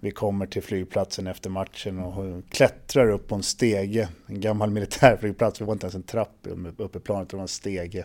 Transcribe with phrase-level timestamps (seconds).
[0.00, 4.08] Vi kommer till flygplatsen efter matchen och klättrar upp på en stege.
[4.26, 7.48] En gammal militärflygplats, det var inte ens en trapp uppe i planet, det var en
[7.48, 8.04] stege.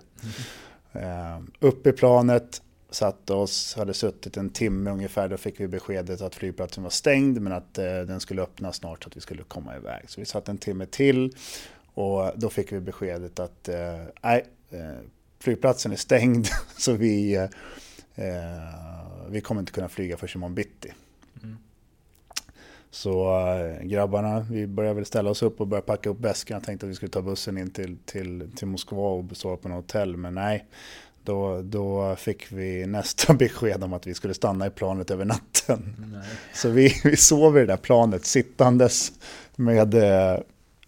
[0.94, 1.52] Mm.
[1.60, 6.36] upp i planet, satte oss, hade suttit en timme ungefär, då fick vi beskedet att
[6.36, 9.76] flygplatsen var stängd men att eh, den skulle öppna snart så att vi skulle komma
[9.76, 10.10] iväg.
[10.10, 11.36] Så vi satt en timme till
[11.94, 15.00] och då fick vi beskedet att eh, nej, eh,
[15.40, 17.50] flygplatsen är stängd så vi, eh,
[19.30, 20.94] vi kommer inte kunna flyga för imorgon bitti.
[22.96, 26.60] Så äh, grabbarna, vi började väl ställa oss upp och börja packa upp väskorna.
[26.60, 29.92] Tänkte att vi skulle ta bussen in till, till, till Moskva och sova på något
[29.92, 30.18] hotell.
[30.18, 30.66] Men nej,
[31.24, 35.96] då, då fick vi nästa besked om att vi skulle stanna i planet över natten.
[36.14, 36.28] Nej.
[36.54, 39.12] Så vi, vi sov i det där planet sittandes
[39.56, 40.40] med eh,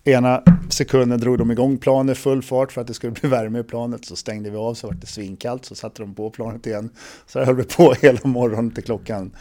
[0.07, 3.63] ena sekunden drog de igång planet full fart för att det skulle bli värme i
[3.63, 4.05] planet.
[4.05, 6.89] Så stängde vi av så var det svinkallt så satte de på planet igen.
[7.27, 9.31] Så höll vi på hela morgonen till klockan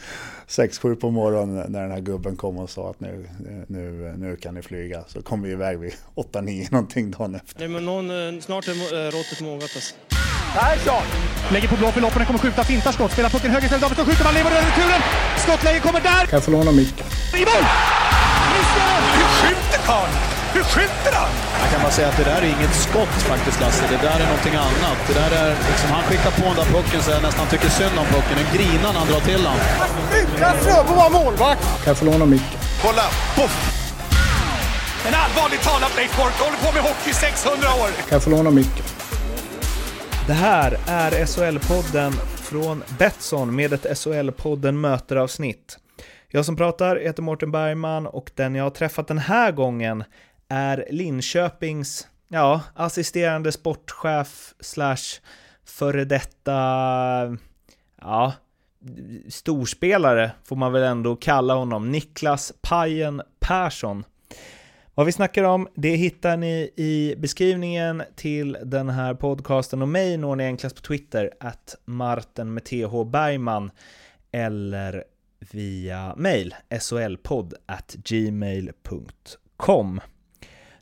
[0.47, 3.29] 6-7 på morgonen när den här gubben kom och sa att nu,
[3.67, 5.03] nu, nu kan ni flyga.
[5.07, 7.59] Så kom vi iväg vid 8-9 någonting dagen efter.
[7.59, 9.95] Nej men någon, eh, snart är eh, råttet mogat alltså.
[10.53, 11.03] Persson!
[11.51, 14.23] Lägger på blå för loppen, kommer skjuta, fintar skott, spelar pucken höger istället, Davidsson skjuter,
[14.23, 15.01] man lever över returen!
[15.37, 16.25] Skottläge kommer där!
[16.25, 17.07] Kan jag få låna micken?
[17.35, 17.63] I mål!
[19.17, 20.36] Hur skjuter karln?
[20.57, 21.31] Hur skjuter han?
[21.61, 24.27] Jag kan bara säga att det där är inget skott faktiskt Lasse, det där är
[24.33, 24.99] någonting annat.
[25.07, 27.95] Det där är, liksom, han skickar på den där pucken så jag nästan tycker synd
[28.01, 28.35] om pucken.
[28.41, 29.57] Den grinar när han drar till den.
[30.21, 31.63] Utan Fröbo var målvakt!
[31.83, 32.59] Kan jag få låna micken?
[32.83, 33.05] Kolla!
[33.37, 33.55] Poff!
[35.07, 37.89] En allvarligt talat Leif Boork håller på med hockey i 600 år!
[38.07, 38.85] Kan jag få låna micken?
[40.27, 42.11] Det här är SHL-podden
[42.49, 45.77] från Betsson med ett SHL-podden möteravsnitt.
[46.29, 50.03] Jag som pratar heter Mårten Bergman och den jag har träffat den här gången
[50.49, 55.21] är Linköpings ja, assisterande sportchef slash
[55.65, 56.53] före detta
[58.01, 58.33] ja,
[59.29, 64.03] storspelare får man väl ändå kalla honom, Niklas Pajen Persson.
[64.93, 70.17] Vad vi snackar om, det hittar ni i beskrivningen till den här podcasten och mig
[70.17, 73.71] når ni enklast på Twitter, att Martin med TH Bergman
[74.31, 75.03] eller
[75.51, 79.21] via mail, solpodd at gmail.com.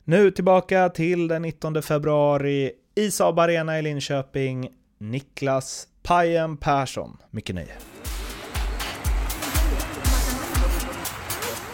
[0.08, 4.68] Nu tillbaka till den 19 februari i Saab Arena i Linköping,
[4.98, 7.16] Niklas Pajen Persson.
[7.30, 7.72] Mycket nöje.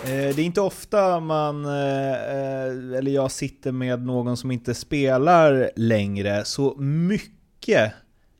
[0.04, 4.74] Eh, det är inte ofta man, eh, eh, eller jag sitter med någon som inte
[4.74, 7.92] spelar längre, så mycket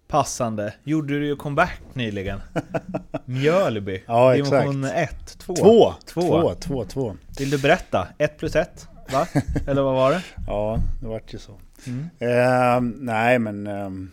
[0.09, 2.41] passande gjorde du ju comeback nyligen.
[3.24, 5.54] Mjölby, ja, dimension 1, 2?
[5.54, 7.16] 2, 2, 2, 2.
[7.38, 8.09] Vill du berätta?
[8.19, 8.88] 1 plus 1?
[9.12, 9.28] Va?
[9.66, 10.22] Eller vad var det?
[10.46, 11.60] ja, det vart ju så.
[11.86, 12.00] Mm.
[12.00, 14.08] Uh, nej, men uh,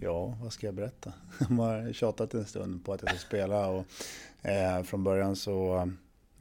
[0.00, 1.12] ja, vad ska jag berätta?
[1.48, 3.84] Jag har tjatat en stund på att jag ska spela och
[4.44, 5.88] uh, från början så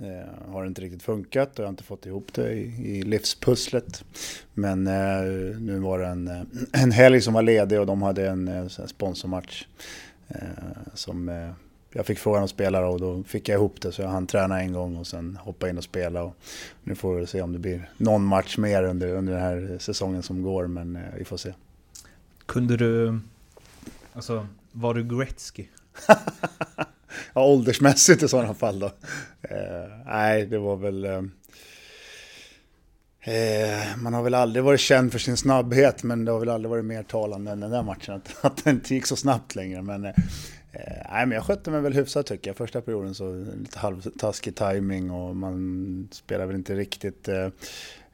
[0.03, 4.03] Eh, har inte riktigt funkat och jag har inte fått ihop det i, i livspusslet.
[4.53, 6.41] Men eh, nu var det en, eh,
[6.83, 9.65] en helg som var ledig och de hade en, en sponsormatch
[10.93, 11.29] som
[11.93, 14.61] jag fick frågan att spela och då fick jag ihop det så jag hann träna
[14.61, 16.23] en gång och sen hoppa in och spela.
[16.23, 16.35] Och
[16.83, 20.23] nu får vi se om det blir någon match mer under, under den här säsongen
[20.23, 21.53] som går men vi får se.
[22.45, 23.19] Kunde du,
[24.13, 25.65] alltså var du Gretzky?
[27.33, 28.91] ja, åldersmässigt i sådana fall då.
[29.41, 31.05] Eh, nej, det var väl...
[31.05, 31.21] Eh,
[33.33, 36.69] eh, man har väl aldrig varit känd för sin snabbhet, men det har väl aldrig
[36.69, 39.81] varit mer talande än den där matchen, att, att den inte gick så snabbt längre.
[39.81, 40.13] Men, eh,
[40.73, 42.57] Eh, nej, men jag skötte mig väl hyfsat tycker jag.
[42.57, 47.45] Första perioden så lite halvtaskig timing och man spelar väl inte riktigt eh,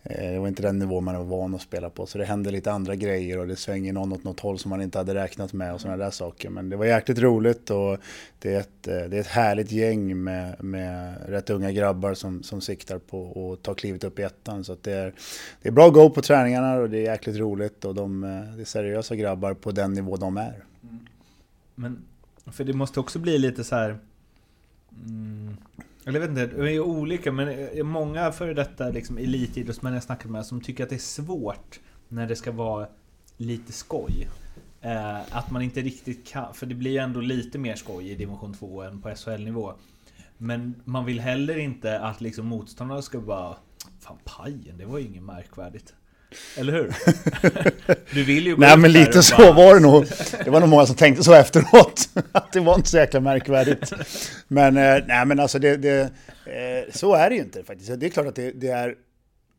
[0.03, 2.05] eh, det var inte den nivå man var van att spela på.
[2.05, 4.81] Så det hände lite andra grejer och det svänger någon åt något håll som man
[4.81, 6.49] inte hade räknat med och sådana där saker.
[6.49, 7.97] Men det var jäkligt roligt och
[8.39, 12.43] det är ett, eh, det är ett härligt gäng med, med rätt unga grabbar som,
[12.43, 14.63] som siktar på att ta klivet upp i ettan.
[14.63, 15.13] Så det, är,
[15.61, 18.21] det är bra go på träningarna och det är jäkligt roligt och de,
[18.55, 20.63] det är seriösa grabbar på den nivå de är.
[20.83, 20.99] Mm.
[21.75, 22.05] Men,
[22.45, 23.99] för det måste också bli lite så här...
[25.05, 25.57] Mm
[26.05, 30.03] eller jag vet inte, det är olika, men eh, många före detta liksom, elitidrottsmän jag
[30.03, 32.87] snackat med som tycker att det är svårt när det ska vara
[33.37, 34.29] lite skoj.
[34.81, 38.15] Eh, att man inte riktigt kan, för det blir ju ändå lite mer skoj i
[38.15, 39.73] division 2 än på SHL-nivå.
[40.37, 43.55] Men man vill heller inte att liksom motståndarna ska bara
[43.99, 45.93] Fan pajen, det var ju inget märkvärdigt.
[46.57, 46.95] Eller hur?
[48.13, 49.51] Du vill ju gå Nej men lite så bara...
[49.51, 50.05] var det nog.
[50.43, 52.09] Det var nog många som tänkte så efteråt.
[52.31, 53.93] Att det var inte så jäkla märkvärdigt.
[54.47, 56.01] Men eh, nej men alltså det, det
[56.45, 57.99] eh, så är det ju inte faktiskt.
[57.99, 58.95] Det är klart att det, det, är,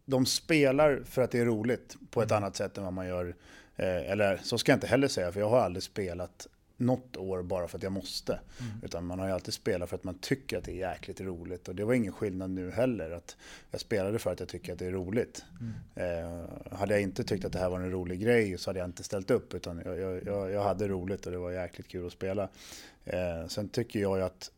[0.07, 3.35] de spelar för att det är roligt på ett annat sätt än vad man gör.
[3.77, 6.47] Eh, eller så ska jag inte heller säga, för jag har aldrig spelat
[6.81, 8.32] något år bara för att jag måste.
[8.32, 8.73] Mm.
[8.82, 11.69] Utan man har ju alltid spelat för att man tycker att det är jäkligt roligt.
[11.69, 13.11] Och det var ingen skillnad nu heller.
[13.11, 13.37] Att
[13.71, 15.44] jag spelade för att jag tycker att det är roligt.
[15.61, 15.75] Mm.
[15.94, 18.88] Eh, hade jag inte tyckt att det här var en rolig grej så hade jag
[18.88, 19.55] inte ställt upp.
[19.55, 22.49] Utan jag, jag, jag, hade roligt och det var jäkligt kul att spela.
[23.05, 24.50] Eh, sen tycker jag ju att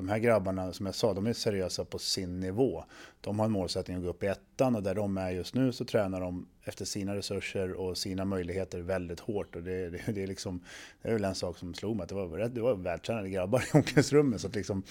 [0.00, 2.84] de här grabbarna, som jag sa, de är seriösa på sin nivå.
[3.20, 5.72] De har en målsättning att gå upp i ettan och där de är just nu
[5.72, 9.56] så tränar de efter sina resurser och sina möjligheter väldigt hårt.
[9.56, 10.60] Och det, det, det är, liksom,
[11.02, 13.30] det är väl en sak som slog mig, att det var, rätt- det var vältränade
[13.30, 14.40] grabbar i omklädningsrummet.
[14.40, 14.82] Så att liksom,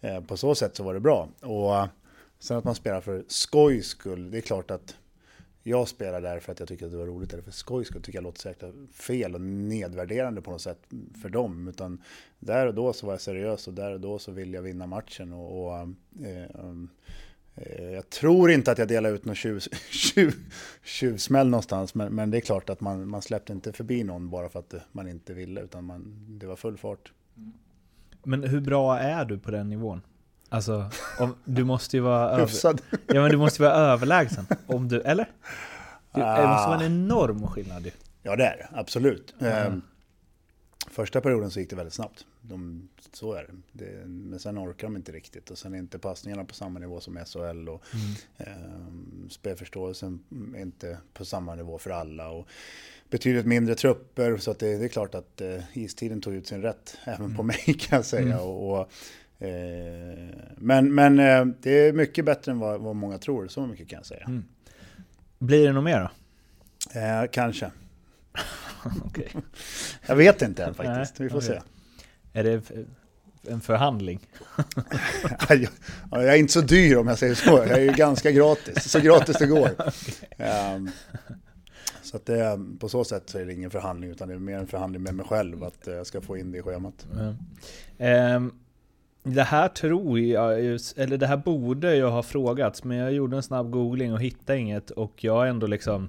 [0.00, 1.28] eh, på så sätt så var det bra.
[1.40, 1.86] Och eh,
[2.38, 4.96] sen att man spelar för skojs skull, det är klart att
[5.66, 8.02] jag spelar där för att jag tycker att det var roligt, eller för skojs skull
[8.02, 10.78] tycker jag låter så jäkla fel och nedvärderande på något sätt
[11.22, 11.68] för dem.
[11.68, 12.02] Utan
[12.38, 14.86] där och då så var jag seriös och där och då så ville jag vinna
[14.86, 15.32] matchen.
[15.32, 15.78] Och, och
[16.24, 16.44] eh,
[17.54, 20.34] eh, jag tror inte att jag delade ut någon tjuv, tjuv,
[20.84, 24.48] tjuvsmäll någonstans, men, men det är klart att man, man släppte inte förbi någon bara
[24.48, 27.12] för att man inte ville, utan man, det var full fart.
[28.22, 30.00] Men hur bra är du på den nivån?
[30.54, 32.30] Alltså, om, du måste ju vara...
[32.30, 34.46] över, ja men du måste vara överlägsen.
[34.66, 35.24] Om du, eller?
[36.14, 36.82] Du, Det måste vara Ah.
[36.82, 37.90] en enorm skillnad ju.
[38.22, 38.68] Ja, det är det.
[38.72, 39.34] Absolut.
[39.40, 39.82] Mm.
[40.90, 42.26] Första perioden så gick det väldigt snabbt.
[42.42, 43.42] De, så är
[43.72, 43.84] det.
[43.84, 44.06] det.
[44.06, 45.50] Men sen orkar de inte riktigt.
[45.50, 47.68] Och sen är inte passningarna på samma nivå som SHL.
[47.68, 47.82] Och,
[48.38, 50.20] ehm, spelförståelsen
[50.56, 52.28] är inte på samma nivå för alla.
[52.28, 52.48] Och
[53.10, 54.36] betydligt mindre trupper.
[54.36, 56.96] Så att det, det är klart att eh, istiden tog ut sin rätt.
[57.04, 58.40] Även på mig kan jag säga.
[58.40, 58.86] Och, och, eh,
[60.56, 63.48] men men eh, det är mycket bättre än vad, vad många tror.
[63.48, 64.42] Så mycket kan jag säga.
[65.38, 66.10] Blir det något mer då?
[67.00, 67.70] Eh, kanske.
[69.04, 69.32] Okej.
[70.06, 71.18] Jag vet inte än faktiskt.
[71.18, 71.60] Nej, Vi får okej.
[72.32, 72.38] se.
[72.38, 72.70] Är det
[73.48, 74.20] en förhandling?
[75.48, 75.56] Ja,
[76.10, 77.50] Jag är inte så dyr om jag säger så.
[77.50, 78.90] Jag är ju ganska gratis.
[78.90, 79.70] Så gratis det går.
[80.38, 80.90] Ehm,
[82.02, 84.58] så att det, på så sätt så är det ingen förhandling utan det är mer
[84.58, 87.06] en förhandling med mig själv att eh, jag ska få in det i schemat.
[87.12, 87.34] Mm.
[87.98, 88.52] Ehm,
[89.26, 90.58] det här tror jag,
[90.96, 94.58] eller det här borde jag ha frågats, men jag gjorde en snabb googling och hittade
[94.58, 96.08] inget och jag har ändå liksom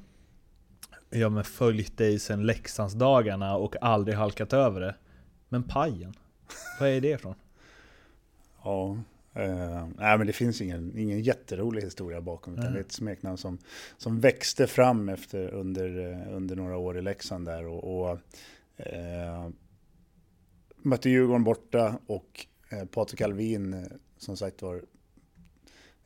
[1.10, 4.96] Ja men följt dig sedan Leksandsdagarna och aldrig halkat över det.
[5.50, 6.14] Men pajen,
[6.80, 7.36] vad är det ifrån?
[8.64, 8.98] Ja,
[9.34, 12.74] eh, nej, men det finns ingen, ingen jätterolig historia bakom utan Nej.
[12.74, 13.58] det är ett smeknamn som,
[13.98, 18.20] som växte fram efter, under, eh, under några år i Leksand där och, och
[18.78, 19.50] eh,
[20.78, 23.84] mötte Djurgården borta och Eh, Patrik Alvin eh,
[24.18, 24.82] som sagt var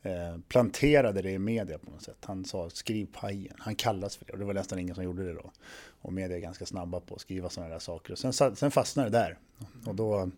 [0.02, 2.24] eh, planterade det i media på något sätt.
[2.24, 5.24] Han sa skriv pajen, han kallas för det och det var nästan ingen som gjorde
[5.24, 5.50] det då.
[6.00, 9.10] Och media är ganska snabba på att skriva sådana där saker och sen, sen fastnade
[9.10, 9.38] det där
[9.86, 10.30] och då,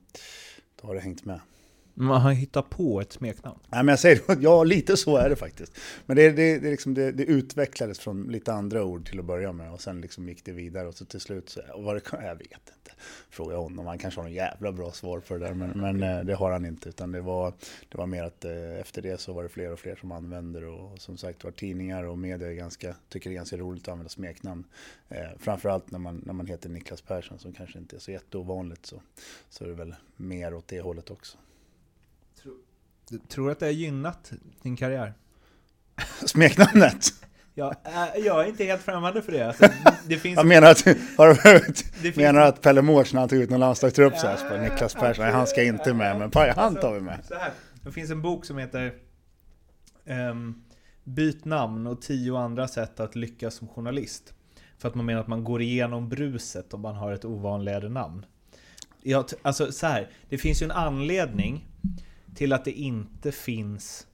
[0.80, 1.40] då har det hängt med.
[1.94, 3.58] Man har hittat på ett smeknamn.
[3.68, 5.72] Nej, men jag säger ja lite så är det faktiskt.
[6.06, 9.52] Men det, det, det, liksom, det, det utvecklades från lite andra ord till att börja
[9.52, 12.02] med och sen liksom gick det vidare och så till slut så, och vad det,
[12.10, 12.92] jag vet inte.
[13.30, 16.24] Fråga honom, han kanske har en jävla bra svar för det där men, men eh,
[16.24, 17.52] det har han inte utan det var,
[17.88, 20.64] det var mer att eh, efter det så var det fler och fler som använder
[20.64, 23.88] och som sagt var tidningar och media är ganska, tycker det är ganska roligt att
[23.88, 24.64] använda smeknamn.
[25.08, 28.86] Eh, framförallt när man, när man heter Niklas Persson som kanske inte är så jätteovanligt
[28.86, 29.02] så,
[29.48, 31.38] så är det väl mer åt det hållet också.
[33.10, 34.32] Du tror att det har gynnat
[34.62, 35.14] din karriär?
[36.26, 37.12] Smeknamnet?
[37.54, 39.46] Ja, äh, jag är inte helt främmande för det.
[39.46, 39.68] Alltså,
[40.06, 40.36] det finns...
[40.36, 40.84] Jag menar att,
[41.16, 44.62] har menar att Pelle Mårts när han tog ut någon landslagstrupp så här, så bara,
[44.62, 47.18] Niklas Persson, han ska inte med, men Paj, han tar vi med.
[47.84, 48.92] Det finns en bok som heter
[50.06, 50.62] ehm,
[51.04, 54.34] Byt namn och tio andra sätt att lyckas som journalist.
[54.78, 58.26] För att man menar att man går igenom bruset om man har ett ovanligare namn.
[59.02, 61.66] Jag, alltså så här, det finns ju en anledning
[62.34, 64.06] till att det inte finns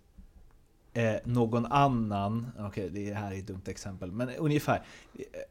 [0.93, 4.83] eh, någon annan, okej det här är ett dumt exempel, men ungefär.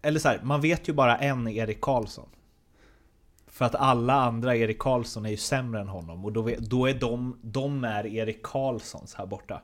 [0.02, 2.30] Eller så här, man vet ju bara en Erik Karlsson.
[3.48, 6.94] För att alla andra Erik Karlsson är ju sämre än honom och då, då är
[6.94, 9.62] de, de är Erik Karlssons här borta.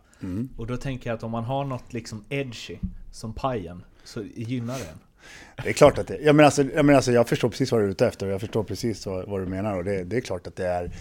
[0.58, 2.78] Och då tänker jag att om man har något liksom edgy
[3.12, 5.00] som pajen så gynnar det en.
[5.64, 7.82] Det är klart att det, jag menar alltså, jag, menar alltså, jag förstår precis vad
[7.82, 10.18] du är ute efter och jag förstår precis vad, vad du menar och det, det
[10.18, 10.92] är klart att det är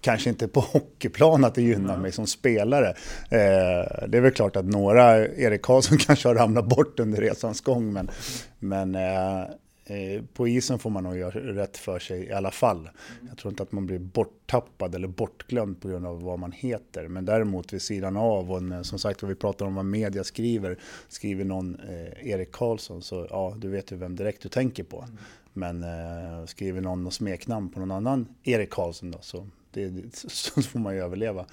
[0.00, 2.88] Kanske inte på hockeyplan att det gynnar mig som spelare.
[3.30, 7.60] Eh, det är väl klart att några, Erik Karlsson kanske har ramlat bort under resans
[7.60, 8.10] gång, men,
[8.58, 9.40] men eh,
[9.84, 12.90] eh, på isen får man nog göra rätt för sig i alla fall.
[13.28, 17.08] Jag tror inte att man blir borttappad eller bortglömd på grund av vad man heter.
[17.08, 20.78] Men däremot vid sidan av, och en, som sagt vi pratar om vad media skriver,
[21.08, 25.04] skriver någon eh, Erik Karlsson så ja, du vet ju vem direkt du tänker på.
[25.52, 30.62] Men eh, skriver någon något smeknamn på någon annan Erik Karlsson då, så, det, så
[30.62, 31.46] får man ju överleva.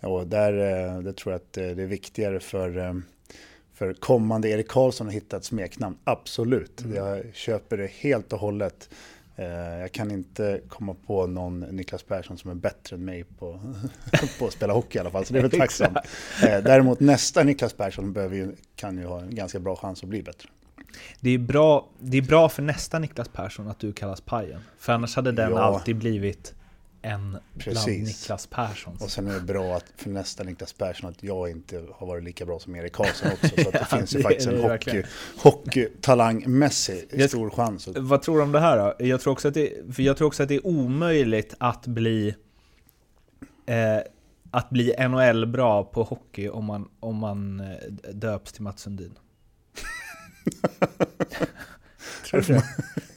[0.00, 2.94] Och där, eh, där tror jag att eh, det är viktigare för eh,
[3.74, 6.84] för kommande Erik Karlsson att hitta ett smeknamn, absolut.
[6.94, 8.88] Jag köper det helt och hållet.
[9.80, 13.60] Jag kan inte komma på någon Niklas Persson som är bättre än mig på,
[14.38, 15.98] på att spela hockey i alla fall, så det är väl tacksamt.
[16.40, 20.22] Däremot nästa Niklas Persson behöver ju, kan ju ha en ganska bra chans att bli
[20.22, 20.48] bättre.
[21.20, 24.60] Det är, bra, det är bra för nästa Niklas Persson att du kallas Pajen.
[24.78, 25.58] För annars hade den Ja.
[25.58, 26.54] alltid blivit
[27.02, 28.06] en bland Precis.
[28.20, 29.02] Niklas Perssons.
[29.02, 32.24] Och sen är det bra att för nästa Niklas Persson att jag inte har varit
[32.24, 33.48] lika bra som Erik Karlsson också.
[33.48, 35.02] Så att det Ja, finns ju det faktiskt en hockey,
[35.36, 37.88] hockeytalangmässig Jag- stor chans.
[37.96, 39.06] Vad tror du om det här då?
[39.06, 42.34] Jag tror också att det, för jag tror också att det är omöjligt att bli
[43.66, 43.98] eh,
[44.50, 47.66] att bli NHL-bra på hockey om man, om man eh,
[48.12, 49.12] döps till Mats Sundin.
[52.30, 52.64] tror du det?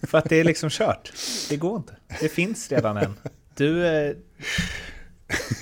[0.07, 1.13] För att det är liksom kört.
[1.49, 1.95] Det går inte.
[2.21, 3.15] Det finns redan en.
[3.55, 4.15] Du, eh,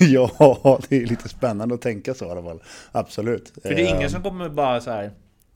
[0.00, 2.62] Ja, det är lite spännande att tänka så i alla fall.
[2.92, 3.48] Absolut.
[3.48, 5.12] för det är Eh, ingen som kommer bara så här.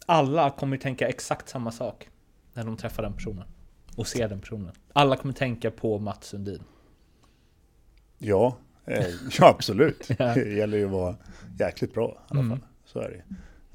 [0.07, 2.09] Alla kommer tänka exakt samma sak
[2.53, 3.45] när de träffar den personen.
[3.97, 4.73] Och ser den personen.
[4.93, 6.63] Alla kommer tänka på Mats Sundin.
[8.19, 9.05] Ja, eh,
[9.39, 10.09] ja absolut.
[10.19, 10.35] Ja.
[10.35, 11.17] Det gäller ju att vara
[11.59, 12.51] jäkligt bra i alla Mm.
[12.59, 12.69] fall.
[12.85, 13.23] Så är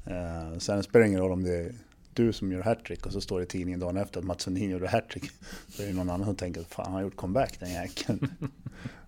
[0.04, 1.72] det eh, Sen spelar det ingen roll om det är
[2.14, 4.70] du som gör hattrick och så står det i tidningen dagen efter att Mats Sundin
[4.70, 5.24] gjorde hattrick.
[5.68, 8.28] Så är det någon annan som tänker fan han har gjort comeback den jäkeln.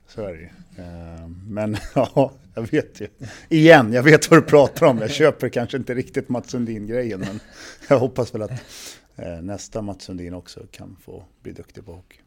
[0.06, 0.48] Så är det ju.
[0.84, 3.08] Eh, Men ja, jag vet ju.
[3.48, 4.98] Igen, jag vet vad du pratar om.
[4.98, 7.40] Jag köper kanske inte riktigt Mats Sundin-grejen men
[7.88, 8.52] jag hoppas väl att
[9.16, 12.18] eh, nästa Mats Sundin också kan få bli duktig på hockey.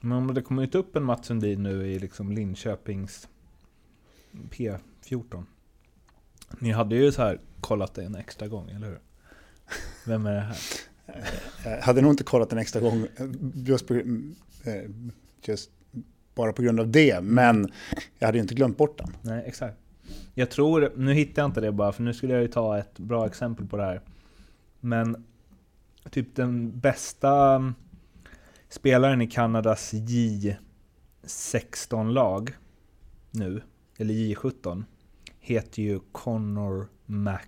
[0.00, 3.28] Men om det kommer inte upp en Mats Sundin nu i liksom Linköpings
[4.50, 5.44] P14.
[6.58, 8.98] Ni hade ju så här kollat det en extra gång, eller hur?
[10.06, 10.56] Vem är det här?
[11.64, 14.02] Jag hade nog inte kollat en extra gång eh, just, på, eh,
[15.42, 15.70] just
[16.34, 17.72] bara på grund av det, men
[18.18, 19.16] jag hade ju inte glömt bort den.
[19.22, 19.76] Nej, exakt.
[20.34, 22.98] Jag tror, nu hittar jag inte det bara, för nu skulle jag ju ta ett
[22.98, 24.00] bra exempel på det här.
[24.80, 25.24] Men
[26.10, 27.72] typ den bästa
[28.68, 32.54] spelaren i Kanadas J16-lag
[33.30, 33.62] nu,
[33.96, 34.84] eller J17,
[35.40, 37.40] heter ju Connor Mac...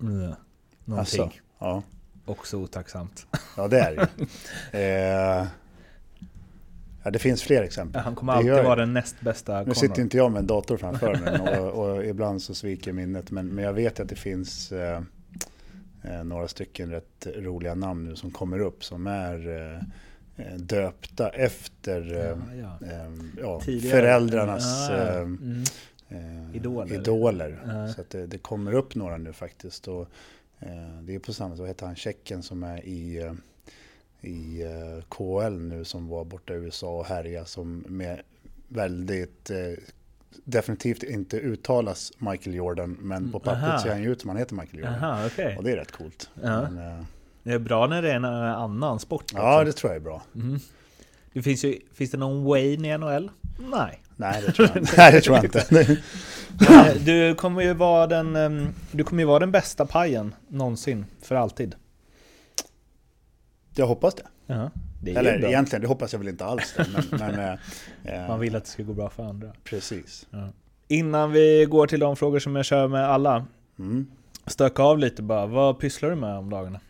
[0.00, 0.34] Mm,
[0.88, 1.22] någonting.
[1.22, 1.82] Alltså, ja,
[2.24, 3.26] Också otacksamt.
[3.56, 4.08] ja, det är det
[5.42, 5.46] eh,
[7.04, 8.02] ja, det finns fler exempel.
[8.02, 9.74] Han kommer alltid vara den näst bästa Nu Connor.
[9.74, 13.46] sitter inte jag med en dator framför mig och, och ibland så sviker minnet, men,
[13.48, 15.02] men jag vet att det finns eh,
[16.02, 21.28] eh, några stycken rätt roliga namn nu som kommer upp som är eh, eh, döpta
[21.28, 22.00] efter
[22.60, 22.86] Ja, ja.
[22.86, 25.20] eh, ja, föräldrarnas Ja, ja.
[25.20, 25.26] eh,
[26.10, 26.54] Mm.
[26.54, 26.94] Idoler.
[26.94, 27.88] idoler.
[27.94, 29.88] Så att det, det kommer upp några nu faktiskt.
[29.88, 30.08] Och,
[31.02, 33.32] det är på samma sätt, vad heter han, tjecken som är i, eh,
[34.30, 38.20] i eh, KL nu som var borta i USA och härja som med
[38.68, 39.56] väldigt eh,
[40.44, 43.78] definitivt inte uttalas Michael Jordan men på pappret aha.
[43.78, 44.94] ser han ju ut som han heter Michael Jordan.
[44.94, 45.56] Aha, okej.
[45.56, 46.30] Och det är rätt coolt.
[46.42, 46.70] Ja.
[46.70, 47.04] Men, eh,
[47.42, 49.24] Det är bra när det är en eh, annan sport.
[49.34, 49.64] ja, också.
[49.64, 50.22] det tror jag är bra.
[50.34, 50.58] Mm.
[51.32, 53.30] Det finns, ju, finns det någon Wayne i NHL?
[53.70, 54.02] Nej.
[54.20, 54.94] Nej, det tror jag inte.
[54.96, 56.94] Nej, det tror jag inte.
[57.04, 61.34] Du kommer ju vara den, ehm, du kommer ju vara den bästa pajen någonsin, för
[61.34, 61.74] alltid.
[63.74, 64.22] Jag hoppas det.
[64.46, 64.70] Ja,
[65.02, 65.48] det Eller bra.
[65.48, 66.74] egentligen, det hoppas jag väl inte alls.
[66.76, 67.38] Det, men, men,
[68.04, 69.52] eh, eh, Man vill att det ska gå bra för andra.
[69.64, 70.26] Precis.
[70.88, 73.46] Innan vi går till de frågor som jag kör med alla,
[73.78, 74.06] Mm.
[74.46, 75.46] stöka av lite bara.
[75.46, 76.80] Vad pysslar du med om dagarna?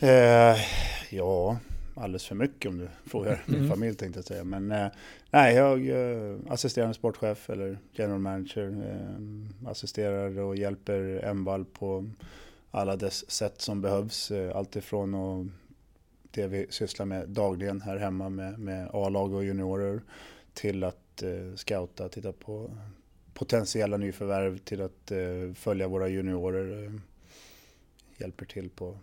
[0.00, 0.56] Eh,
[1.10, 1.56] ja,
[1.98, 3.70] alldeles för mycket om du frågar min Mm.
[3.70, 4.44] familj tänkte jag säga.
[4.44, 4.88] Men eh,
[5.30, 8.68] nej, jag eh, assisterande sportchef eller general manager.
[8.68, 12.10] Eh, assisterar och hjälper Envall på
[12.70, 14.30] alla dess sätt som behövs.
[14.30, 15.46] Eh, Alltifrån och
[16.30, 20.00] det vi sysslar med dagligen här hemma med, med A-lag och juniorer
[20.54, 22.70] till att eh, scouta, titta på
[23.34, 26.84] potentiella nyförvärv till att eh, följa våra juniorer.
[26.84, 26.92] Eh,
[28.20, 28.98] hjälper till på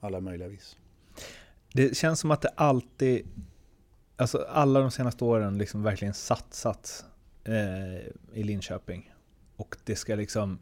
[0.00, 0.76] alla möjliga vis.
[1.72, 3.26] Det känns som att det alltid,
[4.16, 7.04] alltså alla de senaste åren liksom verkligen satsats
[7.44, 7.94] eh,
[8.38, 9.12] i Linköping.
[9.56, 10.58] Och det ska liksom,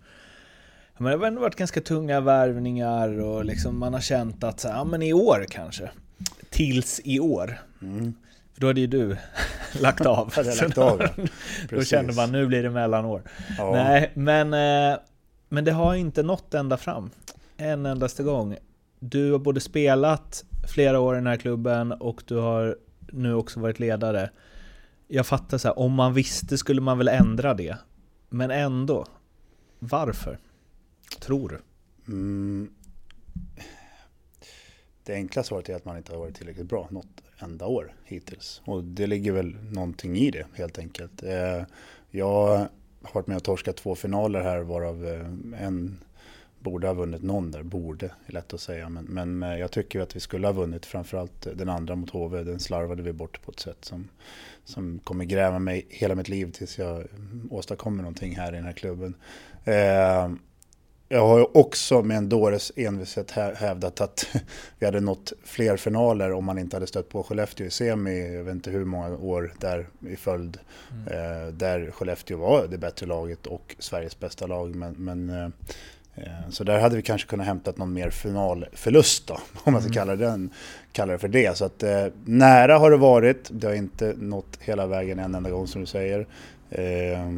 [0.98, 4.68] men det har ändå varit ganska tunga värvningar och liksom man har känt att så
[4.68, 5.90] ja men i år kanske.
[6.50, 7.58] Tills i år.
[7.82, 8.14] Mm.
[8.54, 9.16] För då hade ju du
[9.80, 10.32] lagt av.
[10.36, 11.24] Lagt då- av, ja.
[11.70, 13.22] Då kände man nu blir det mellanår.
[13.58, 13.72] Ja.
[13.72, 14.98] Nej, men, eh,
[15.48, 17.10] men det har inte nått ända fram.
[17.56, 18.56] En endaste gång.
[19.00, 22.78] Du har både spelat flera år i den här klubben och du har
[23.12, 24.30] nu också varit ledare.
[25.08, 27.76] Jag fattar så här, om man visste skulle man väl ändra det.
[28.28, 29.06] Men ändå.
[29.78, 30.38] Varför?
[31.20, 31.58] Tror du?
[32.12, 32.70] Mm.
[35.04, 38.62] Det enkla svaret är att man inte har varit tillräckligt bra något enda år hittills.
[38.64, 41.22] Och det ligger väl någonting i det helt enkelt.
[41.22, 41.62] Eh,
[42.10, 42.68] jag
[43.02, 45.98] har varit med och torskat två finaler här varav eh, en
[46.70, 47.62] borde ha vunnit någon där.
[47.62, 48.88] Borde, är lätt att säga.
[48.88, 52.44] Men, men eh, jag tycker att vi skulle ha vunnit framförallt den andra mot HV.
[52.44, 54.08] Den slarvade vi bort på ett sätt som,
[54.64, 57.04] som kommer gräva mig hela mitt liv tills jag
[57.50, 59.14] åstadkommer någonting här i den här klubben.
[59.64, 60.30] Eh,
[61.10, 64.26] jag har ju också med en dåres envishet hävdat att
[64.78, 68.44] vi hade nått fler finaler om man inte hade stött på Skellefteå i semi, jag
[68.44, 70.58] vet inte hur många år där i följd.
[70.92, 71.06] Mm.
[71.06, 74.74] Eh, där Skellefteå var det bättre laget och Sveriges bästa lag.
[74.74, 75.48] Men, men eh
[76.50, 79.34] så där hade vi kanske kunnat hämtat någon mer finalförlust då,
[79.64, 79.94] om man ska mm.
[79.94, 80.50] kalla, den,
[80.92, 81.56] kalla det för det.
[81.56, 85.50] Så att eh, nära har det varit, det har inte nått hela vägen en enda
[85.50, 86.26] gång som du säger.
[86.70, 87.28] Eh,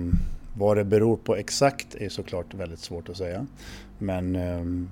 [0.56, 3.46] vad det beror på exakt är såklart väldigt svårt att säga.
[3.99, 4.90] Men ehm,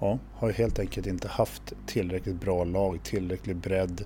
[0.00, 4.04] ja, har helt enkelt inte haft tillräckligt bra lag, tillräcklig bredd,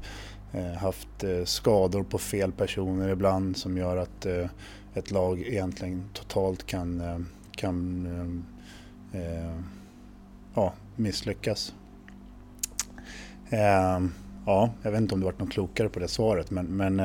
[0.52, 4.47] eh, haft eh, skador på fel personer ibland som gör att eh,
[4.94, 7.02] ett lag egentligen totalt kan,
[7.61, 8.45] kan
[10.55, 11.75] ja, misslyckas.
[13.50, 14.12] Ehm,
[14.47, 16.97] ja, jag vet inte om du varit något klokare på det svaret men, men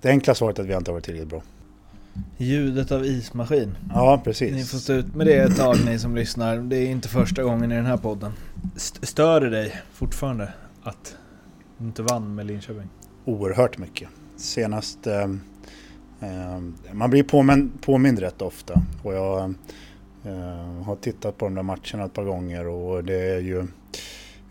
[0.00, 1.42] det enkla svaret är att vi inte har varit tillräckligt bra.
[2.36, 3.76] Ljudet av ismaskin.
[3.94, 4.52] Ja, precis.
[4.52, 6.56] Ni får stå ut med det ett tag ni som lyssnar.
[6.56, 8.32] Det är inte första gången i den här podden.
[9.02, 10.52] stör det dig fortfarande
[10.82, 11.16] att
[11.78, 12.88] du inte vann med Linköping?
[13.24, 14.08] Oerhört mycket.
[14.36, 15.06] Senast...
[15.06, 15.28] Eh, eh,
[16.92, 18.82] man blir påmind, påmind rätt ofta.
[19.02, 19.54] Och jag
[20.24, 23.58] eh, har tittat på de där matcherna ett par gånger och det är ju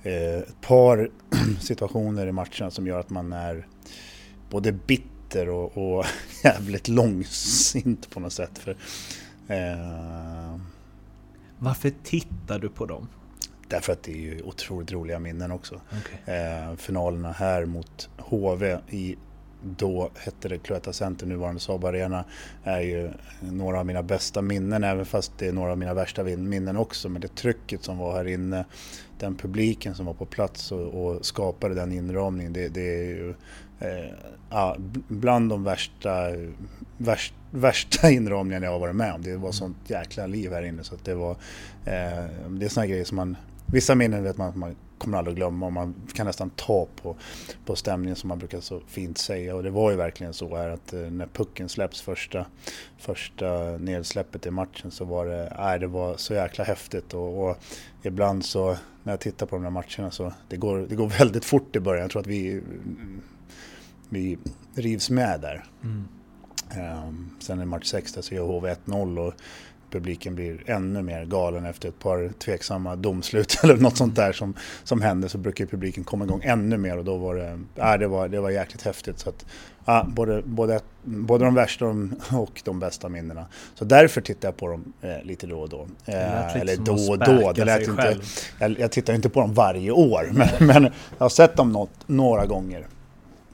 [0.03, 1.09] eh, ett par
[1.59, 3.67] situationer i matcherna som gör att man är
[4.49, 6.05] både bitter bitter och, och
[6.43, 8.57] jävligt långsint på något sätt.
[8.57, 8.71] För,
[9.47, 10.57] eh,
[11.59, 13.07] Varför tittar du på dem?
[13.67, 15.75] Därför att det är ju otroligt roliga minnen också.
[15.75, 16.35] Okay.
[16.35, 19.17] Eh, finalerna här mot HV i
[19.63, 22.25] då hette det Cloetta Center, nuvarande Saab Arena,
[22.63, 26.23] är ju några av mina bästa minnen, även fast det är några av mina värsta
[26.23, 27.09] minnen också.
[27.09, 28.65] Men det trycket som var här inne,
[29.19, 33.33] den publiken som var på plats och, och skapade den inramningen, det, det är ju
[33.79, 34.13] eh,
[34.49, 34.75] ja,
[35.07, 36.27] bland de värsta,
[36.97, 39.21] värst, värsta inramningarna jag har varit med om.
[39.21, 41.31] Det var sånt jäkla liv här inne så att det var,
[41.85, 45.33] eh, det är såna grejer som man, vissa minnen vet man att man kommer aldrig
[45.33, 47.15] att glömma och man kan nästan ta på,
[47.65, 49.55] på stämningen som man brukar så fint säga.
[49.55, 52.45] Och det var ju verkligen så här att eh, när pucken släpps första,
[52.97, 57.57] första nedsläppet i matchen så var det, nej, det var så jäkla häftigt och, och
[58.01, 61.45] ibland så när jag tittar på de här matcherna så det går det går väldigt
[61.45, 62.01] fort i början.
[62.01, 62.61] Jag tror att vi
[64.09, 64.37] vi
[64.75, 65.63] rivs med där.
[65.83, 66.07] Mm.
[67.07, 69.33] Um, sen i match 6 så gör HV 1-0 och
[69.91, 74.53] publiken blir ännu mer galen efter ett par tveksamma domslut eller något sånt där som,
[74.83, 78.07] som händer så brukar publiken komma igång ännu mer och då var det, äh, det,
[78.07, 79.19] var, det var jäkligt häftigt.
[79.19, 79.45] Så att,
[79.87, 81.85] äh, både, både, både de värsta
[82.31, 83.45] och de bästa minnena.
[83.75, 85.87] Så därför tittar jag på dem eh, lite då och då.
[86.05, 87.51] Eh, eller då och då.
[87.51, 88.17] Det lät inte,
[88.59, 90.83] jag, jag tittar inte på dem varje år men, men
[91.17, 92.87] jag har sett dem något, några gånger.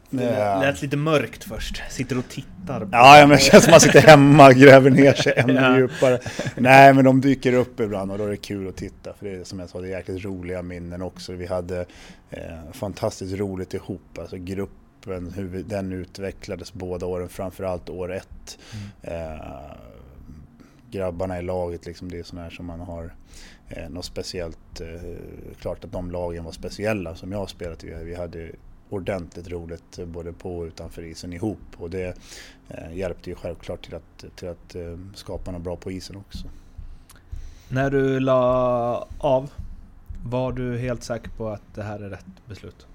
[0.10, 1.84] Det lät lite mörkt först.
[1.90, 2.88] Sitter och tittar.
[2.92, 5.78] Ja, men det känns som att man sitter hemma och gräver ner sig ännu ja.
[5.78, 6.20] djupare.
[6.56, 9.14] Nej, men de dyker upp ibland och då är det kul att titta.
[9.14, 11.34] För det är som jag sa, det är jäkligt roliga minnen också.
[11.34, 11.86] Vi hade
[12.30, 14.18] eh, fantastiskt roligt ihop.
[14.20, 18.58] Alltså gruppen, hur vi, den utvecklades båda åren, framförallt år ett.
[19.04, 19.32] Mm.
[19.32, 19.42] Eh,
[20.92, 23.14] grabbarna i laget, liksom, det är sådana här som man har
[23.70, 24.82] eh, något speciellt.
[24.82, 24.88] Eh,
[25.62, 27.94] klart att de lagen var speciella som jag har spelat i.
[28.04, 28.52] Vi hade
[28.90, 32.18] ordentligt roligt både på och utanför isen ihop och det
[32.70, 36.48] eh, hjälpte ju självklart till att, till att eh, skapa något bra på isen också.
[37.70, 39.52] När du la av,
[40.26, 42.88] var du helt säker på att det här är rätt beslut?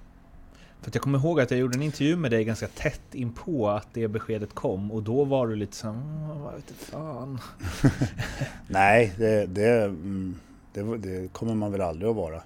[0.81, 3.69] För jag kommer ihåg att jag gjorde en intervju med dig ganska tätt in på
[3.69, 5.95] att det beskedet kom och då var du lite så
[6.43, 7.39] vad vet fan.
[8.67, 10.39] Nej, det, det, mm,
[10.73, 12.41] det, det, kommer man väl aldrig att vara.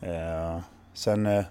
[0.00, 0.60] Eh,
[0.94, 1.44] sen eh,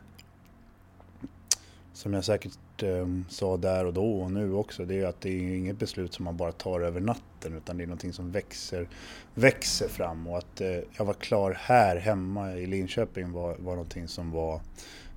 [2.06, 5.30] som jag säkert eh, sa där och då och nu också, det är att det
[5.30, 8.88] är inget beslut som man bara tar över natten utan det är någonting som växer,
[9.34, 14.08] växer fram och att eh, jag var klar här hemma i Linköping var, var någonting
[14.08, 14.62] som var,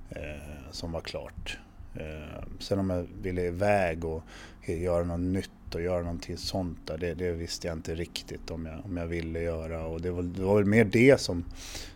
[0.09, 1.59] eh, som var klart.
[1.95, 4.23] Eh, sen om jag ville iväg och
[4.65, 8.65] göra något nytt och göra någonting sånt där, det, det, visste jag inte riktigt om
[8.65, 9.85] jag, om jag ville göra.
[9.85, 11.45] Och det var, det var väl mer det som,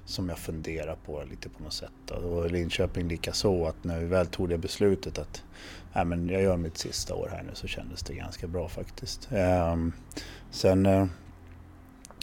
[0.06, 2.12] som jag funderade på lite på något sätt.
[2.12, 5.44] Och Linköping lika så att när vi väl tog det beslutet att
[5.94, 9.30] äh, men jag gör mitt sista år här nu så kändes det ganska bra faktiskt.
[9.32, 11.10] Ehm, eh, sen,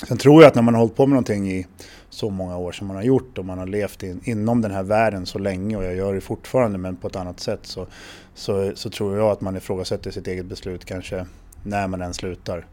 [0.08, 1.66] sen tror jag att när man har hållit på med någonting i
[2.10, 4.82] så många år som man har gjort och man har levt in, inom den här
[4.82, 7.86] världen så länge och jag gör det fortfarande men på ett annat sätt så,
[8.34, 11.26] så, så tror jag att man ifrågasätter sitt eget beslut kanske
[11.62, 12.66] när man än slutar.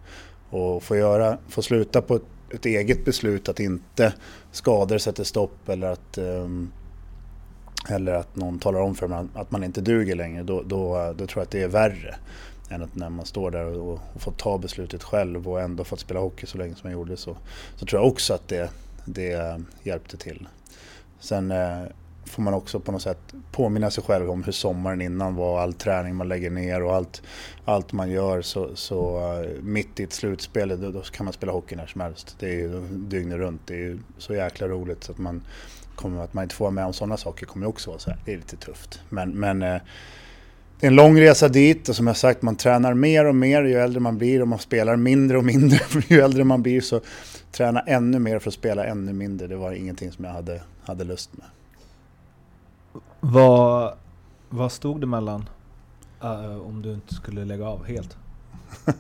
[0.50, 4.13] Och få, göra, få sluta på ett ett eget beslut att inte
[4.52, 6.72] skador sätter stopp eller att, um,
[7.90, 11.28] eller att någon talar om för mig att man inte duger längre, då, då, då
[11.28, 12.16] tror jag att det är värre
[12.69, 15.99] än att när man står där och, och får ta beslutet själv och ändå fått
[15.99, 17.38] spela hockey så länge som jag gjorde så,
[17.75, 18.69] så tror jag också att det,
[19.06, 20.47] det eh, hjälpte till.
[21.19, 21.84] Sen eh,
[22.27, 25.73] får man också på något sätt påminna sig själv om hur sommaren innan var, all
[25.73, 27.21] träning man lägger ner och allt,
[27.65, 28.41] allt man gör.
[28.41, 32.01] Så, så uh, mitt i ett slutspel, då, då, kan man spela hockey när som
[32.01, 32.36] helst.
[32.39, 33.62] Det är ju dygnet runt.
[33.65, 35.43] Det är ju så jäkla roligt så att man,
[35.95, 38.10] kommer, att man inte får vara med om sådana saker kommer ju också vara så
[38.10, 38.19] här.
[38.25, 39.01] Det är lite tufft.
[39.10, 39.82] Men, men uh,
[40.80, 43.63] det är en lång resa dit och som jag sagt, man tränar mer och mer
[43.63, 46.82] ju äldre man blir och man spelar mindre och mindre ju äldre man blir.
[46.82, 47.02] Så
[47.52, 51.04] träna ännu mer för att spela ännu mindre, det var ingenting som jag hade, hade
[51.04, 51.46] lust med.
[53.20, 53.94] Vad,
[54.50, 55.50] vad stod det mellan
[56.24, 58.18] uh, om du inte skulle lägga av helt?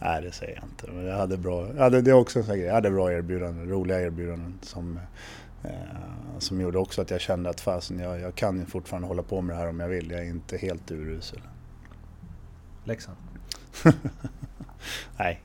[0.00, 0.92] Nej, det säger jag inte.
[0.92, 2.66] Men jag hade bra, jag hade, det är också en sån grej.
[2.66, 5.00] Jag hade bra erbjudanden, roliga erbjudanden som,
[6.38, 9.56] som gjorde också att jag kände att fasen, jag, jag kan fortfarande hålla på med
[9.56, 10.10] det här om jag vill.
[10.10, 11.40] Jag är inte helt urusel.
[12.84, 13.16] Leksand?
[15.18, 15.42] Nej.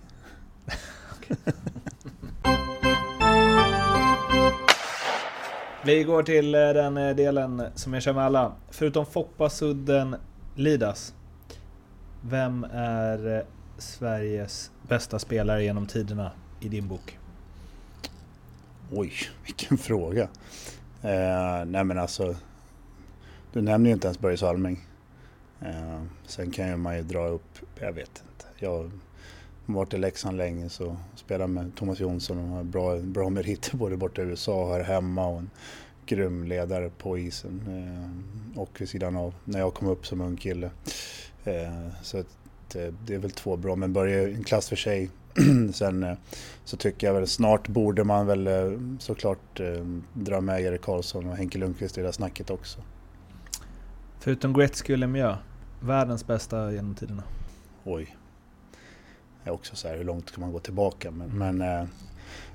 [5.85, 8.51] Vi går till eh, den eh, delen som jag kör med alla.
[8.69, 10.15] Förutom Foppa, Sudden,
[10.55, 11.13] Lidas.
[12.21, 13.43] Vem är eh,
[13.77, 17.19] Sveriges bästa spelare genom tiderna i din bok?
[18.91, 19.13] Oj,
[19.45, 20.23] vilken fråga.
[21.01, 22.35] Eh, nej men alltså,
[23.53, 24.87] du nämner ju inte ens Börje Salming.
[25.61, 28.45] Eh, sen kan ju man ju dra upp, jag vet inte.
[28.59, 28.91] Jag har
[29.65, 33.97] varit i Leksand länge så spelar med Thomas Jonsson och har bra, bra meriter både
[33.97, 35.49] borta i USA och här hemma och en
[36.05, 37.61] grym ledare på isen.
[37.67, 40.69] Eh, och vid sidan av när jag kom upp som ung kille.
[41.43, 45.09] Eh, så att, eh, det är väl två bra, men Börje en klass för sig.
[45.73, 46.17] Sen eh,
[46.65, 51.27] så tycker jag väl snart borde man väl eh, såklart eh, dra med Erik Karlsson
[51.27, 52.79] och Henke Lundqvist i det där snacket också.
[54.19, 55.37] Förutom Gretzky och Lemieux,
[55.81, 57.23] världens bästa genom tiderna?
[57.83, 58.15] Oj.
[59.43, 61.11] Det är också så här, hur långt ska man gå tillbaka?
[61.11, 61.85] Men, men eh,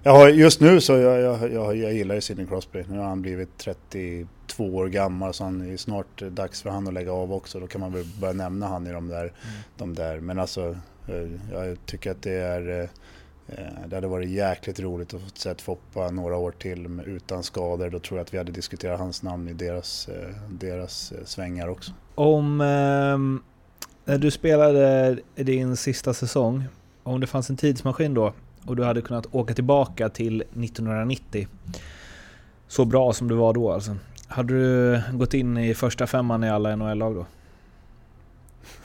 [0.02, 2.84] jag har, just nu så jag, jag, jag, jag gillar ju Sidney Crosby.
[2.88, 6.94] Nu har han blivit 32 år gammal så han är snart dags för han att
[6.94, 7.60] lägga av också.
[7.60, 9.22] Då kan man väl börja nämna han i de där.
[9.22, 9.32] Mm.
[9.76, 10.20] De där.
[10.20, 10.76] Men alltså,
[11.08, 12.88] Eh, jag tycker att det är eh,
[13.86, 17.90] det hade varit jäkligt roligt att få se Foppa några år till utan skador.
[17.90, 21.92] Då tror jag att vi hade diskuterat hans namn i deras, eh, deras svängar också.
[22.14, 22.60] Om
[24.06, 26.64] eh, du spelade din sista säsong,
[27.02, 28.32] om det fanns en tidsmaskin då
[28.66, 31.48] och du hade kunnat åka tillbaka till 1990.
[32.68, 33.96] Så bra som du var då alltså.
[34.26, 37.26] Hade du gått in i första femman i alla NHL-lag då?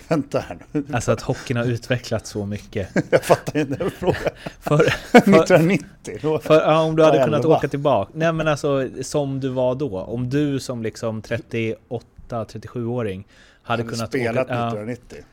[0.08, 0.86] Vänta här nu.
[0.94, 2.90] Alltså att hockeyn har utvecklats så mycket.
[3.10, 4.22] Jag fattar inte den frågan.
[4.60, 6.40] För, för, 1990?
[6.42, 8.12] För, ja, om du hade kunnat åka tillbaka.
[8.16, 10.00] Nej men alltså som du var då.
[10.00, 13.28] Om du som liksom 38-37-åring
[13.64, 15.18] hade, hade kunnat spelat åka, 1990?
[15.20, 15.26] Ja.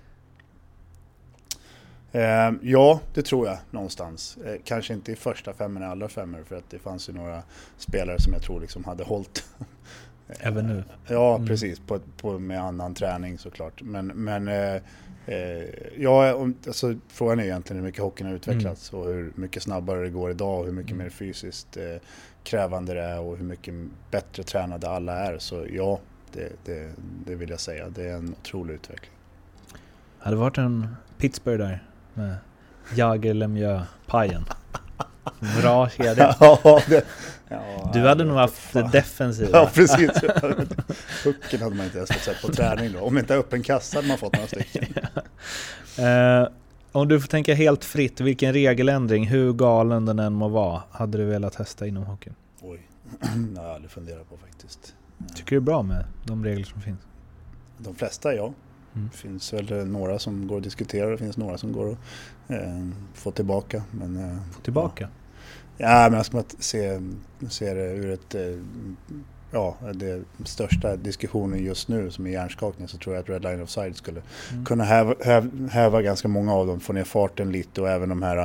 [2.12, 4.38] Eh, ja, det tror jag någonstans.
[4.44, 7.42] Eh, kanske inte i första femman i alla femmor för att det fanns ju några
[7.76, 9.44] spelare som jag tror liksom hade hållit.
[10.40, 10.84] Även nu?
[11.06, 11.46] Ja, mm.
[11.46, 11.80] precis.
[11.80, 13.82] På, på, med annan träning såklart.
[13.82, 14.74] Men, men eh,
[15.26, 15.64] eh
[15.98, 16.30] ja,
[16.66, 19.04] alltså, frågan är egentligen hur mycket hockeyn har utvecklats mm.
[19.04, 21.04] och hur mycket snabbare det går idag och hur mycket mm.
[21.04, 21.96] mer fysiskt eh,
[22.44, 23.74] krävande det är och hur mycket
[24.10, 25.38] bättre tränade alla är.
[25.38, 26.00] Så ja,
[26.32, 26.92] det, det,
[27.26, 27.88] det vill jag säga.
[27.88, 29.12] Det är en otrolig utveckling.
[30.18, 32.36] Hade det varit en Pittsburgh där med
[32.94, 34.44] Jagr Lemieux-pajen.
[35.60, 36.36] Bra kedja.
[36.40, 37.04] ja, det,
[37.48, 39.50] ja, du hade nog haft det defensiva.
[39.52, 40.10] Ja, precis.
[41.24, 43.00] Pucken hade man inte ens fått sett på träning då.
[43.00, 44.84] Om inte öppen kassa hade man fått några stycken.
[45.96, 46.42] ja.
[46.42, 46.48] uh,
[46.92, 51.18] om du får tänka helt fritt, vilken regeländring, hur galen den än må vara, hade
[51.18, 52.34] du velat testa inom hockeyn?
[52.60, 52.80] Oj,
[53.54, 54.94] det har jag aldrig funderat på faktiskt.
[55.34, 57.00] Tycker du är bra med de regler som finns?
[57.78, 58.52] De flesta, ja.
[58.94, 59.08] Mm.
[59.12, 61.98] Det finns väl några som går att diskutera och det finns några som går att
[62.50, 63.82] eh, få tillbaka.
[63.90, 65.08] Men, eh, få tillbaka?
[65.76, 67.00] Ja, ja men jag ska se,
[67.48, 68.42] se det ur ett eh,
[69.50, 73.62] ja, det största diskussionen just nu som är hjärnskakning så tror jag att Red Line
[73.62, 74.22] of Side skulle
[74.52, 74.64] mm.
[74.64, 78.22] kunna häva, häva, häva, ganska många av dem, få ner farten lite och även de
[78.22, 78.38] här,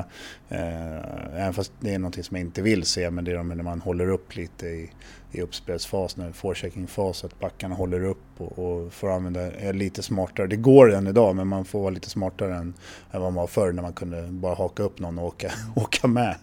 [0.49, 3.47] eh, även fast det är någonting som jag inte vill se, men det är de
[3.47, 4.91] när man håller upp lite i,
[5.36, 10.48] i uppspelsfas, när forechecking-fas, att backarna håller upp och, och får använda lite smartare.
[10.48, 12.74] Det går redan idag, men man får vara lite smartare än,
[13.12, 16.08] än vad man var förr när man kunde bara haka upp någon och åka, åka
[16.08, 16.36] med.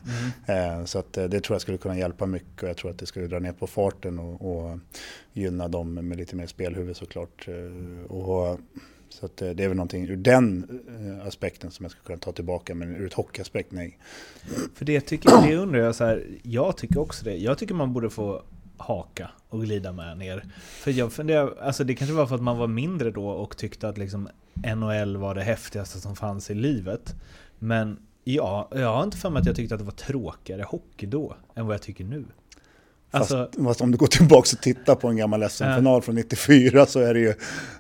[0.47, 0.81] Mm.
[0.81, 2.99] Eh, så att, eh, det tror jag skulle kunna hjälpa mycket och jag tror att
[2.99, 4.79] det skulle dra ner på farten och, och
[5.33, 7.49] gynna dem med lite mer spelhuvud såklart.
[7.49, 8.61] Eh, och
[9.09, 10.81] Så eh, det är väl någonting ur den
[11.27, 13.99] aspekten som jag ska kunna ta tillbaka, men ur ett hockeyaspekt, nej.
[14.75, 17.37] För det, tycker, det undrar jag så här, jag tycker också det.
[17.37, 18.43] Jag tycker man borde få
[18.83, 20.45] haka och glida med ner.
[20.61, 23.89] För jag funderar, alltså det kanske var för att man var mindre då och tyckte
[23.89, 24.29] att liksom
[24.77, 27.15] NHL var det häftigaste som fanns i livet.
[27.59, 31.07] Men ja, jag har inte för mig att jag tyckte att det var tråkigare hockey
[31.07, 32.25] då än vad jag tycker nu.
[33.13, 36.87] Fast, Alltså, fast om du går tillbaka och tittar på en gammal SM-final från 94
[36.87, 37.35] så är det ju,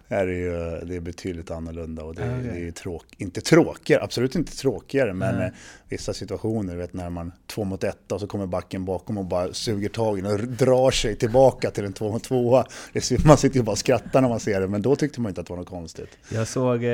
[0.08, 2.04] är det ju det är betydligt annorlunda.
[2.04, 2.50] Och det, Okej.
[2.60, 5.48] det är tråk, inte tråkigare, absolut inte tråkigare, men eh,
[5.88, 9.52] vissa situationer, vet när man två mot ett och så kommer backen bakom och bara
[9.52, 12.66] suger tag i den och drar sig tillbaka till en två mot tvåa.
[12.92, 15.30] Det Man sitter ju bara och skrattar när man ser det, men då tyckte man
[15.30, 16.18] inte att det var något konstigt.
[16.28, 16.90] jag såg eh,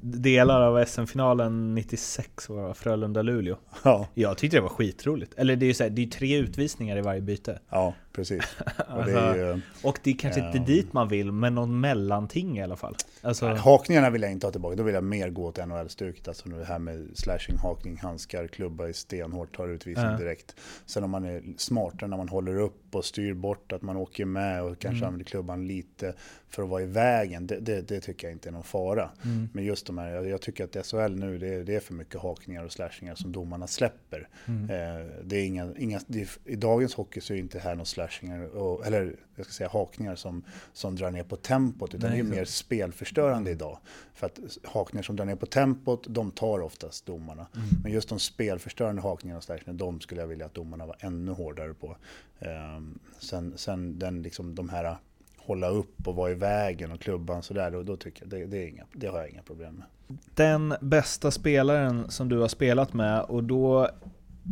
[0.00, 3.56] delar av SM-finalen 96, var det, Frölunda-Luleå.
[3.82, 5.34] Ja, Jag tyckte det var skitroligt.
[5.36, 7.58] Eller det är ju så här, det är tre utvisningar i varje varje byte.
[7.70, 8.42] Ja precis.
[8.88, 10.64] Och det är Alltså, ju, Och det är kanske inte Ja.
[10.64, 12.96] dit man vill, men någon mellanting i alla fall.
[13.22, 16.28] Alltså, Hakningarna vill jag inte ha tillbaka, då vill jag mer gå åt NHL-stuket.
[16.28, 20.16] Alltså det här med slashing, hakning, handskar, klubba i stenhårt, tar utvisning Ja.
[20.18, 20.54] direkt.
[20.86, 24.24] Sen om man är smartare när man håller upp och styr bort, att man åker
[24.24, 25.06] med och kanske Mm.
[25.06, 26.14] använder klubban lite
[26.48, 29.10] för att vara i vägen, det, det, det tycker jag inte är någon fara.
[29.24, 29.48] Mm.
[29.52, 31.94] Men just de här, jag, jag tycker att SHL nu, det, är- det är för
[31.94, 34.28] mycket hakningar och slashingar som domarna släpper.
[34.46, 34.70] Mm.
[34.70, 36.00] Eh, det är inga, inga,
[36.44, 40.14] I dagens hockey så är inte här några slashingar, och, eller jag ska säga hakningar
[40.14, 43.78] som, som drar ner på tempot, utan Nej, det är mer spelförstörande idag.
[44.14, 47.46] För att hakningar som drar ner på tempot, de tar oftast domarna.
[47.54, 47.68] Mm.
[47.82, 51.32] Men just de spelförstörande hakningarna och slashingarna, de skulle jag vilja att domarna var ännu
[51.32, 51.96] hårdare på.
[52.38, 54.96] Ehm, sen, sen den, liksom, de här
[55.36, 58.64] hålla upp och vara i vägen och klubban sådär, då, då tycker jag det, det,
[58.64, 59.86] är inga, det har jag inga problem med.
[60.34, 63.90] den bästa spelaren som du har spelat med och då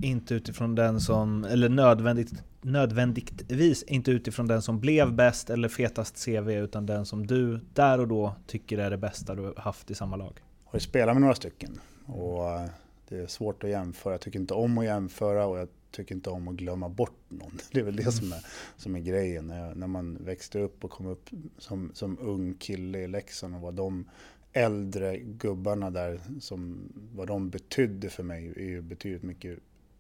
[0.03, 2.33] inte utifrån den som, eller nödvändigt,
[2.63, 8.01] nödvändigtvis inte utifrån den som blev bäst eller fetast CV utan den som du där
[8.01, 10.33] och då tycker är det bästa du haft i samma lag.
[10.65, 12.69] Jag har ju spelat med några stycken och eh,
[13.09, 14.13] det är svårt att jämföra.
[14.13, 17.59] Jag tycker inte om att jämföra och jag tycker inte om att glömma bort någon.
[17.73, 18.45] Det är väl det som är,
[18.77, 19.47] som är grejen.
[19.47, 23.61] När, när man växte upp och kom upp som, som ung kille i Leksand och
[23.61, 24.05] vad de
[24.53, 29.59] äldre gubbarna där, som, vad de betydde för mig är ju betydligt mycket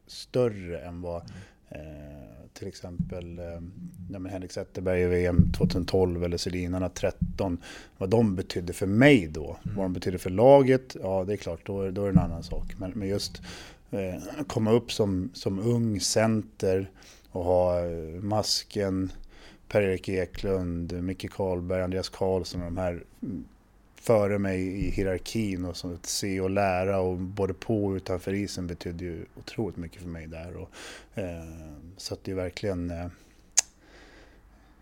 [0.09, 1.23] större än vad
[1.68, 1.79] eh,
[2.53, 3.44] till exempel eh,
[4.11, 7.59] ja, Henrik Zetterberg i VM 2012 eller Sedinarna 13
[7.99, 9.57] vad de betydde för mig då.
[9.77, 12.25] Vad de betydde för laget, ja det är klart, då, är- då är det en
[12.25, 12.75] annan sak.
[12.79, 13.42] Men, men just
[13.90, 16.90] eh, komma upp som, som ung center
[17.31, 19.12] och ha eh, masken,
[19.68, 23.44] Per-Erik Eklund, Micke Karlberg, Andreas Karlsson och de här mm,
[24.01, 28.33] före mig i hierarkin och som att se och lära och både på och utanför
[28.33, 30.57] isen betydde ju otroligt mycket för mig där.
[30.57, 30.71] Och,
[31.15, 31.45] eh,
[31.97, 33.07] så att det är verkligen eh,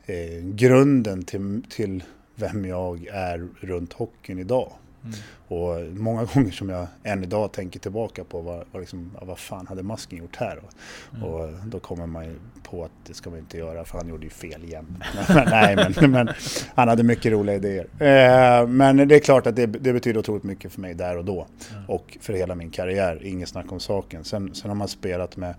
[0.07, 4.73] eh, grunden till, till vem jag är runt hockeyn idag.
[5.05, 5.17] Mm.
[5.49, 9.67] Och många gånger som jag än idag tänker tillbaka på vad, vad, liksom, vad fan
[9.67, 10.61] hade masken gjort här?
[10.63, 14.09] Och, och då kommer man ju på att det ska man inte göra för han
[14.09, 14.57] gjorde ju fel.
[15.29, 16.29] Men, nej, men, men
[16.75, 17.87] han hade mycket roliga idéer.
[17.99, 21.25] Eh, men det är klart att det, det betyder otroligt mycket för mig där och
[21.25, 21.47] då.
[21.89, 24.25] Och för hela min karriär, inget snack om saken.
[24.25, 25.55] Sen, sen har man spelat med,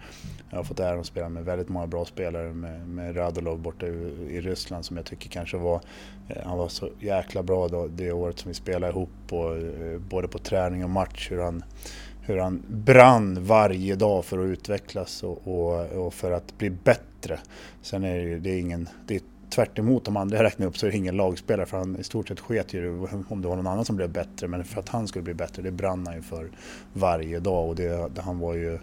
[0.50, 2.54] jag har fått äran att spela med väldigt många bra spelare.
[2.54, 3.89] Med, med Radulov borta i,
[4.30, 5.82] i Ryssland som jag tycker kanske var,
[6.28, 9.10] eh, han var så jäkla bra då, det året som vi spelade ihop.
[9.30, 11.63] Och, Eh, både på träning och match, hur han,
[12.21, 17.39] hur han brann varje dag för att utvecklas och, och, och för att bli bättre.
[17.81, 20.67] Sen är det, ju- det är ingen, det är tvärt emot de andra jag räknar
[20.67, 23.47] upp så är det ingen lagspelare för han i stort sett sket ju om det
[23.47, 26.07] var någon annan som blev bättre men för att han skulle bli bättre det brann
[26.07, 26.49] han ju för
[26.93, 28.73] varje dag och det, det, han var ju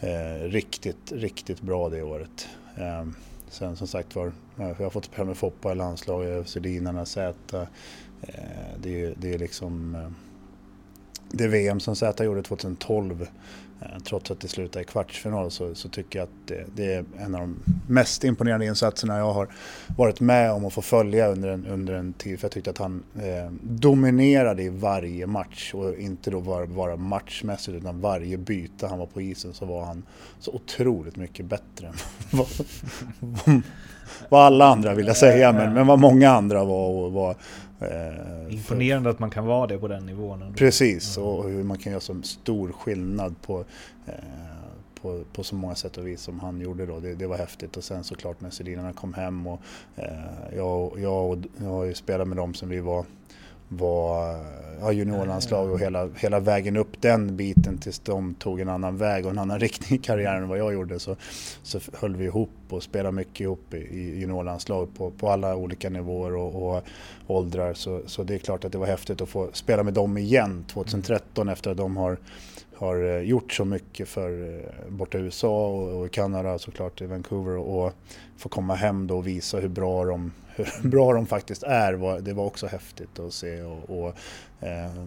[0.00, 2.48] eh, riktigt, riktigt bra det året.
[2.76, 3.06] Eh,
[3.48, 7.66] sen som sagt var, jag har fått spela med Foppa i landslaget, Sedinarna, Zäta.
[8.28, 10.08] Eh, det, är- det är liksom eh,
[11.30, 13.22] det VM som Z gjorde 2012
[13.80, 17.04] eh, trots att det slutade i kvartsfinal så, så tycker jag att det, det är
[17.18, 17.56] en av de
[17.88, 19.48] mest imponerande insatserna jag har
[19.96, 22.38] varit med om att få följa under en, under en tid.
[22.40, 26.96] För jag tyckte att han eh, dominerade i varje match och inte då bara, bara
[26.96, 30.02] matchmässigt utan varje byte han var på isen så var han
[30.40, 31.94] så otroligt mycket bättre än
[32.32, 32.46] vad,
[34.28, 36.88] vad, alla andra vill jag säga men, men vad många andra var.
[36.88, 37.36] Och var
[38.50, 40.42] Imponerande att man kan vara det på den nivån.
[40.42, 40.54] ändå.
[40.54, 43.64] Precis, och hur man kan göra så stor skillnad på,
[44.06, 44.12] eh,
[45.02, 47.00] på, på så många sätt och vis som han gjorde då.
[47.00, 47.76] Det, det var häftigt.
[47.76, 49.60] Och sen såklart när Sedinarna kom hem och
[49.96, 50.06] eh,
[50.56, 53.04] jag, jag, och- jag har ju spelat med dem sen vi var
[53.76, 54.36] var
[54.80, 59.24] ja, juniorlandslag och hela, hela vägen upp den biten tills de tog en annan väg
[59.24, 61.16] och en annan riktning i karriären än vad jag gjorde så,
[61.62, 65.90] så höll vi ihop och spelar mycket ihop i, i juniorlandslag på, på alla olika
[65.90, 66.84] nivåer och, och
[67.26, 67.74] åldrar.
[67.74, 70.64] Så, så det är klart att det var häftigt att få spela med dem igen
[70.68, 72.18] 2013 efter att de har
[72.76, 77.06] har eh, gjort så mycket för eh, borta i USA och, i Kanada såklart i
[77.06, 77.92] Vancouver och
[78.36, 82.20] få komma hem då och visa hur bra de, hur bra de faktiskt är.
[82.20, 83.62] Det var också häftigt att se.
[83.62, 84.08] Och, och
[84.66, 85.04] eh,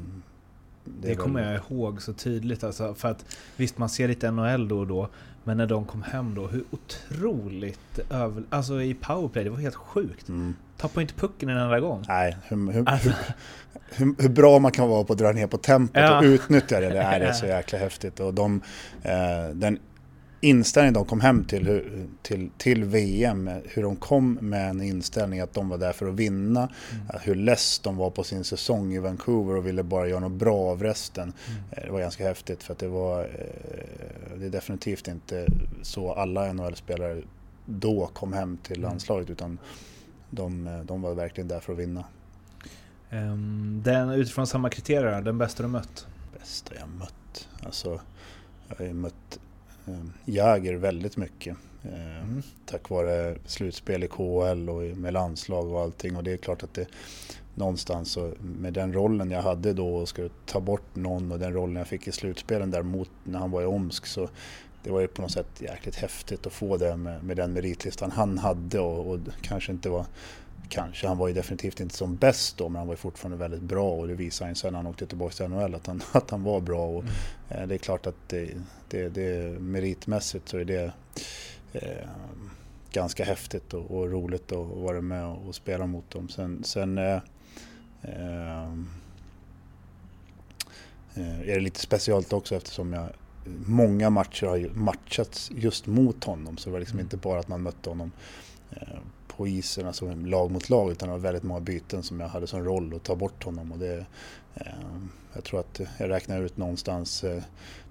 [1.02, 2.64] det, det kommer jag ihåg så tydligt.
[2.64, 5.10] Alltså, för att visst, man ser lite NHL då och då.
[5.44, 8.44] Men när de kom hem då, hur otroligt över...
[8.50, 10.30] Alltså i powerplay, det var helt sjukt.
[10.30, 10.56] Mm.
[10.78, 12.04] Tappade inte pucken en enda gång.
[12.08, 13.10] Nej, hur, hur, alltså.
[13.90, 16.18] hur, hur, bra man kan vara på att dra ner på tempot ja.
[16.18, 18.20] och utnyttja det, det är, det är så jäkla häftigt.
[18.20, 18.62] Och de,
[19.04, 19.80] eh, den
[20.42, 21.84] inställning de kom hem till,
[22.22, 26.16] till, till VM, hur de kom med en inställning att de var där för att
[26.16, 27.22] vinna, mm.
[27.22, 30.58] hur less de var på sin säsong i Vancouver och ville bara göra något bra
[30.58, 31.34] av resten.
[31.48, 31.62] Mm.
[31.72, 35.48] Eh, det var ganska häftigt för att det var, eh, det är definitivt inte
[35.82, 37.22] så alla NHL-spelare
[37.66, 38.90] då kom hem till mm.
[38.90, 39.60] landslaget utan
[40.30, 42.04] de, de var verkligen där för att vinna.
[43.12, 46.08] Um, den, utifrån samma kriterier, den bästa du mött?
[46.40, 47.48] Bästa jag mött?
[47.64, 48.00] Alltså,
[48.68, 49.42] jag har ju mött eh,
[50.26, 51.58] Jäger väldigt mycket.
[51.84, 52.42] Eh, mm.
[52.66, 56.16] Tack vare slutspel i KHL och med landslag och allting.
[56.16, 56.88] Och det är klart att det
[57.56, 61.54] någonstans så med den rollen jag hade då och skulle ta bort någon och den
[61.54, 64.30] rollen jag fick i slutspelen där mot när han var i Omsk så
[64.84, 68.12] det var ju på något sätt jäkligt häftigt att få det med, med den meritlistan
[68.12, 70.06] han hade och, och, kanske inte var
[70.70, 73.62] Kanske, han var ju definitivt inte som bäst då men han var ju fortfarande väldigt
[73.62, 76.32] bra och det visade han sen när han åkte tillbaka till NHL att han, att
[76.32, 76.86] han var bra.
[76.86, 77.14] Och, mm.
[77.50, 78.54] eh, det är klart att det,
[78.90, 80.92] det, det meritmässigt så är det
[81.74, 82.08] eh,
[82.92, 86.30] ganska häftigt och, och, roligt att vara med och, och spela mot dem.
[86.30, 87.22] Sen, sen eh,
[88.02, 88.64] eh,
[91.16, 93.10] eh är det lite speciellt också eftersom jag
[93.66, 96.58] många matcher har matchats just mot honom.
[96.58, 97.06] Så det var liksom mm.
[97.06, 98.12] inte bara att man mötte honom
[98.72, 99.00] eh,
[99.38, 102.48] på isen, alltså lag mot lag, utan det var väldigt många byten som jag hade
[102.48, 103.72] som roll att ta bort honom.
[103.72, 104.06] Och det,
[104.56, 104.64] eh,
[105.38, 107.44] jag tror att jag räknar ut någonstans eh,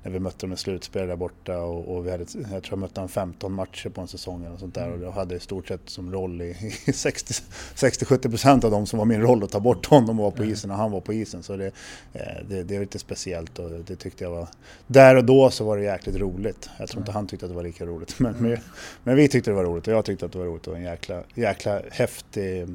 [0.03, 2.79] när vi mötte dem i slutspel där borta och, och, vi hade, jag tror jag
[2.79, 5.69] mötte dem 15 matcher på en säsong och sånt där och jag hade i stort
[5.69, 6.51] sett som roll i,
[6.87, 10.45] i 60-70% av dem som var min roll att ta bort honom och vara på
[10.45, 11.43] isen och han var på isen.
[11.43, 11.67] Så det,
[12.13, 14.49] eh, det, det är lite speciellt och det tyckte jag var...
[14.87, 16.71] Där och då så var det jäkligt roligt.
[16.79, 18.59] Jag tror inte han tyckte att det var lika roligt men, men,
[19.05, 20.83] men vi tyckte det var roligt och jag tyckte att det var roligt och en
[20.83, 22.69] jäkla, jäkla häftig eh,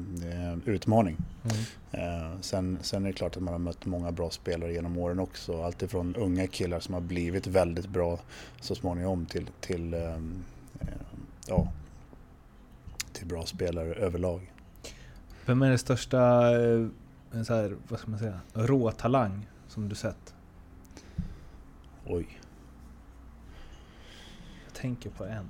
[0.64, 1.16] utmaning.
[1.44, 1.56] Mm.
[1.92, 4.30] Eh, sen, sen är det klart att man har mött många bra
[4.62, 5.62] spelare genom åren också.
[5.62, 8.18] Alltifrån unga killar som har blivit väldigt bra
[8.60, 10.44] så småningom till, till, ehm,
[10.80, 10.88] eh,
[11.48, 11.72] ja,
[13.12, 14.52] till bra spelare överlag.
[15.46, 16.18] Vem är den största
[16.50, 16.86] eh,
[17.46, 20.34] så här, vad ska man säga, råtalang som du sett?
[22.06, 22.26] Oj.
[24.64, 25.46] Jag tänker på en.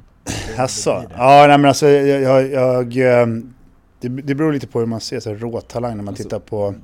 [0.57, 1.05] Jaså?
[1.17, 3.55] Ja, nej men alltså jag, jag, jag ehm,
[4.03, 6.75] det, det beror lite på hur man ser så råtalang när man alltså, tittar på...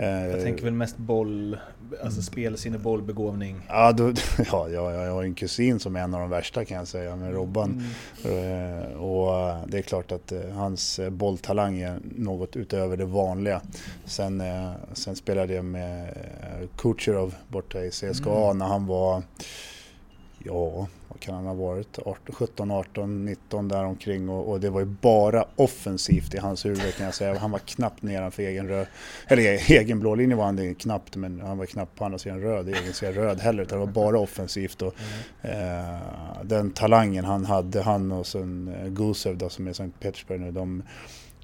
[0.00, 1.58] Eh, jag tänker väl mest boll,
[2.02, 3.56] alltså spelsinne, bollbegåvning.
[3.68, 4.08] Ja, då,
[4.38, 7.16] ja, ja, jag har en kusin som är en av de värsta kan jag säga,
[7.16, 7.82] med Robban.
[8.24, 8.80] Mm.
[8.82, 13.60] Eh, och det är klart att eh, hans bolltalang är något utöver det vanliga.
[14.04, 18.58] Sen, eh, sen spelade jag med eh, Kucherov borta i CSKA mm.
[18.58, 19.22] när han var
[20.44, 24.80] ja, vad kan han ha varit, 18, 17, 18, 19 däromkring och, och det var
[24.80, 27.38] ju bara offensivt i hans huvud kan jag säga.
[27.38, 28.86] Han var knappt nedanför egen röd,
[29.26, 32.18] eller e- egen blå linje var han det knappt, men han var knappt på andra
[32.18, 34.82] sidan röd, egen sidan röd heller, utan det var bara offensivt.
[34.82, 34.94] Och,
[35.42, 35.94] mm.
[35.94, 36.00] eh,
[36.44, 40.50] den talangen han hade, han och sen eh, Gusev då, som är Sankt Petersburg nu,
[40.50, 40.82] de,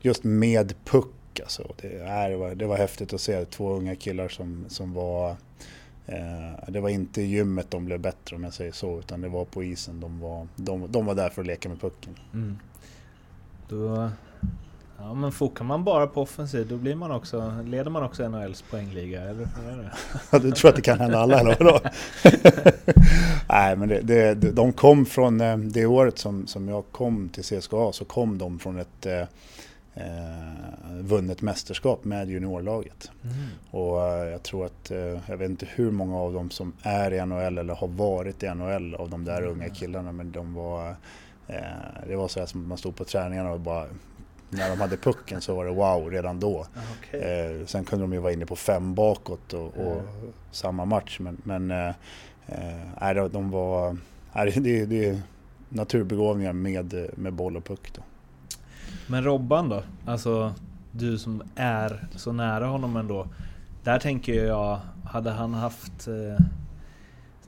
[0.00, 1.74] just med puck alltså.
[1.80, 1.88] Det,
[2.28, 5.36] det, var, det var häftigt att se två unga killar som, som var
[6.68, 9.44] det var inte i gymmet de blev bättre om jag säger så, utan det var
[9.44, 10.00] på isen.
[10.00, 12.18] De var, de, de var där för att leka med pucken.
[12.32, 12.58] Mm.
[13.68, 14.10] Då,
[14.98, 18.62] ja men fokar man bara på offensiv, då blir man också, leder man också NHLs
[18.62, 19.92] poängliga, eller hur är
[20.30, 20.38] det?
[20.38, 21.80] du tror att det kan hända alla, eller vadå?
[23.48, 24.00] Nej, men det,
[24.34, 28.38] det, de kom från, eh, det året som, som jag kom till CSKA, så kom
[28.38, 29.06] de från ett
[29.96, 33.10] eh, vunnit mästerskap med juniorlaget.
[33.22, 33.34] Mm.
[33.70, 37.12] Och eh, jag tror att, eh, jag vet inte hur många av dem som är
[37.12, 39.50] i NHL eller har varit i NHL av de där mm.
[39.50, 40.96] unga killarna men de var,
[41.46, 41.56] eh,
[42.08, 43.86] det var så här som man stod på träningarna och bara
[44.50, 46.66] när de hade pucken så var det wow redan då.
[46.98, 47.20] Okay.
[47.20, 50.32] Eh, sen kunde de ju vara inne på fem bakåt och, och mm.
[50.50, 53.96] samma match men, men eh, de var,
[54.34, 55.20] det, det är
[55.68, 57.92] naturbegåvningar med, med boll och puck.
[57.94, 58.02] Då.
[59.06, 59.82] Men Robban då?
[60.06, 60.54] Alltså
[60.92, 63.26] du som är så nära honom ändå.
[63.84, 66.08] Där tänker jag, hade han haft...
[66.08, 66.44] Eh,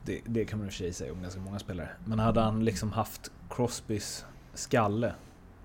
[0.05, 1.89] det, det kan man i och för sig säga om ganska många spelare.
[2.05, 5.13] Men hade han liksom haft Crosbys skalle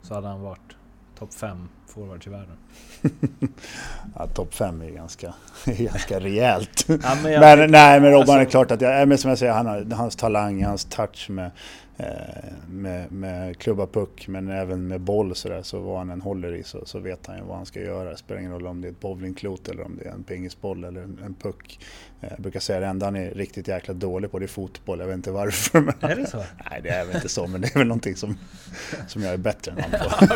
[0.02, 0.76] så hade han varit
[1.18, 2.56] topp 5 forwards i världen.
[4.14, 5.34] ja, topp 5 är ganska,
[5.64, 6.84] ganska rejält.
[6.88, 9.52] Ja, men, men nej, men Robban alltså, är klart att jag, men som jag säger,
[9.52, 11.50] han har, hans talang, hans touch med,
[12.68, 16.54] med, med klubba puck men även med boll så, där, så vad han än håller
[16.54, 18.10] i så, så vet han ju vad han ska göra.
[18.10, 20.84] Det spelar ingen roll om det är ett bowlingklot eller om det är en pingisboll
[20.84, 21.78] eller en, en puck.
[22.20, 24.48] Eh, jag brukar säga att det enda han är riktigt jäkla dålig på det är
[24.48, 25.00] fotboll.
[25.00, 25.80] Jag vet inte varför.
[25.80, 26.36] Men är det så?
[26.70, 28.38] Nej, det är väl inte så, men det är väl någonting som,
[29.08, 30.34] som jag är bättre än han på.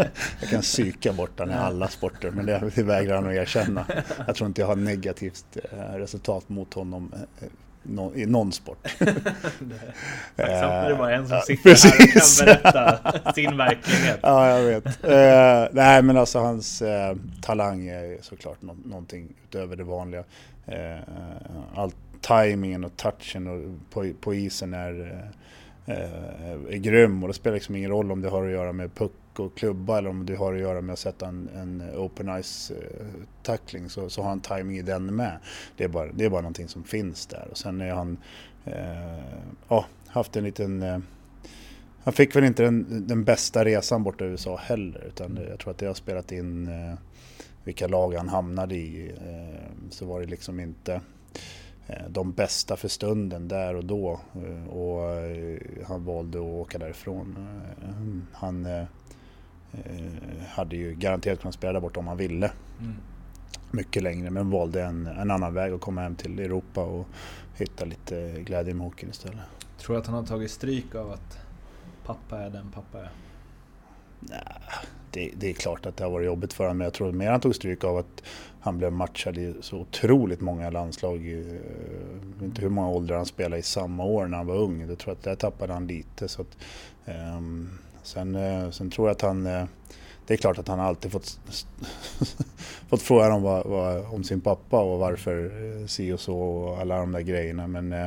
[0.40, 3.86] jag kan psyka bort honom i alla sporter, men det, det vägrar han att erkänna.
[4.26, 7.12] Jag tror inte jag har negativt eh, resultat mot honom
[7.84, 8.78] eh, i någon sport.
[8.82, 9.20] Tacksamt
[10.36, 14.18] när det bara en som sitter här och kan berätta sin verklighet.
[14.22, 14.86] Ja, jag vet.
[14.86, 16.88] Uh, nej, men alltså hans uh,
[17.42, 20.24] talang är såklart no någonting utöver det vanliga.
[20.68, 21.00] Uh,
[21.74, 25.24] all timingen och touchen och på, på isen är,
[26.70, 29.12] är grym och det spelar liksom ingen roll om det har att göra med puck
[29.40, 32.72] och klubba eller om det har att göra med att sätta en, en open ice
[33.42, 35.38] tackling så, så har han timing i den med.
[35.76, 38.16] Det är, bara, det är bara någonting som finns där och sen är han
[38.64, 39.24] eh,
[39.68, 40.98] ja, haft en liten eh,
[42.04, 45.70] han fick väl inte den, den bästa resan bort i USA heller utan jag tror
[45.70, 46.98] att det har spelat in eh,
[47.64, 49.12] vilka lag han hamnade i.
[49.26, 51.00] Eh, så var det liksom inte
[51.86, 55.00] eh, de bästa för stunden där och då eh, och
[55.86, 57.36] han valde att åka därifrån.
[58.32, 58.66] Han
[60.48, 62.52] hade ju garanterat kunnat spela där borta om han ville.
[62.80, 62.94] Mm.
[63.70, 67.06] Mycket längre men valde en, en annan väg att komma hem till Europa och
[67.56, 69.40] hitta lite glädje med hockeyn istället.
[69.78, 71.38] Tror du att han har tagit stryk av att
[72.06, 73.10] pappa är den pappa är?
[74.20, 74.38] Nej,
[75.10, 77.30] det, det, är klart att det har varit jobbigt för honom men jag tror mer
[77.30, 78.22] han tog stryk av att
[78.60, 81.26] han blev matchad i så otroligt många landslag.
[81.26, 81.44] Jag
[82.34, 84.88] vet inte hur många åldrar han spelade i samma år när han var ung.
[84.88, 86.28] Jag tror att där tappade han lite.
[86.28, 86.58] Så att,
[87.36, 89.64] um, sen, uh, sen tror jag att han uh,
[90.30, 91.40] det är klart att han alltid fått,
[92.88, 96.78] fått frågan om, vad, vad, om sin pappa och varför eh, si och så och
[96.78, 97.66] alla de där grejerna.
[97.66, 98.06] Men eh,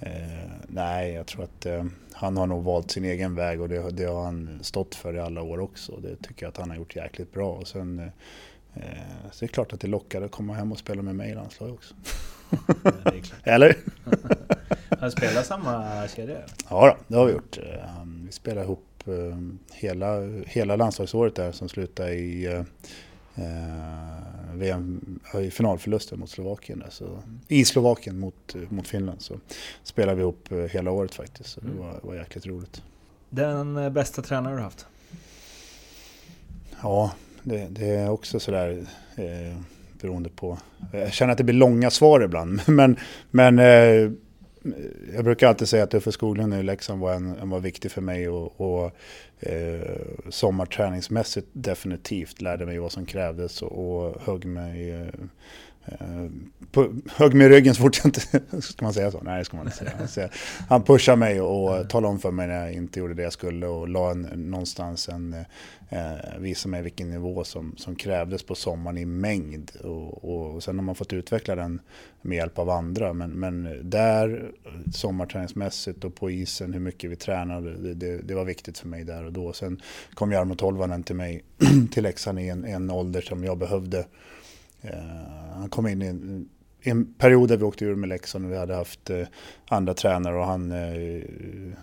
[0.00, 3.90] eh, nej, jag tror att eh, han har nog valt sin egen väg och det,
[3.90, 5.96] det, har han stått för i alla år också.
[5.96, 7.52] Det tycker jag att han har gjort jäkligt bra.
[7.52, 7.98] Och sen,
[8.74, 8.82] eh,
[9.30, 11.34] så det är klart att det lockade att komma hem och spela med mig i
[11.34, 11.94] landslaget också.
[13.42, 13.76] Eller?
[14.98, 16.38] Har du spelat samma kedja?
[16.70, 17.58] Ja, då, det har vi gjort.
[18.26, 18.91] Vi spelar ihop Eh,
[19.72, 22.60] hela, hela landslagsåret där som slutade i eh,
[23.34, 24.22] eh
[24.54, 26.78] VM, i finalförlusten mot Slovakien.
[26.78, 29.34] Där, så, I Slovakien mot, mot Finland så
[29.82, 31.50] spelade vi ihop eh, hela året faktiskt.
[31.50, 31.78] Så det mm.
[31.78, 32.82] var, var jäkligt roligt.
[33.30, 34.86] Den bästa tränare du haft?
[36.82, 38.86] Ja, det, det är också sådär
[39.16, 39.56] eh,
[40.00, 40.58] beroende på...
[40.92, 42.60] Jag känner att det blir långa svar ibland.
[42.66, 42.96] Men,
[43.30, 44.10] men eh,
[45.14, 48.00] jag brukar alltid säga att Uffe Skoglund i Leksand var, en, en var viktig för
[48.00, 48.92] mig och, och
[49.40, 49.96] eh,
[50.28, 55.06] sommarträningsmässigt definitivt lärde mig vad som krävdes och, och högg mig eh,
[55.84, 56.26] Eh,
[56.70, 58.20] på, högg mig i ryggen så fort jag inte...
[58.62, 59.20] Ska man säga så?
[59.22, 60.28] Nej, det ska man inte säga.
[60.68, 63.66] Han pushade mig och talade om för mig när jag inte gjorde det jag skulle
[63.66, 65.36] och la en, någonstans en...
[65.88, 69.70] Eh, visade mig vilken nivå som, som krävdes på sommaren i mängd.
[69.84, 71.80] Och, och sen har man fått utveckla den
[72.22, 73.12] med hjälp av andra.
[73.12, 74.50] Men, men där,
[74.94, 79.04] sommarträningsmässigt och på isen, hur mycket vi tränade, det, det, det var viktigt för mig
[79.04, 79.52] där och då.
[79.52, 79.82] Sen
[80.14, 81.44] kom Jarmo Tolvanen till mig,
[81.90, 84.04] till Leksand i en, en ålder som jag behövde Eh,
[84.82, 86.48] Eh, han kom in i en,
[86.82, 89.26] i en period där vi åkte ur med Leksand och vi hade haft eh,
[89.68, 91.22] andra tränare och han eh,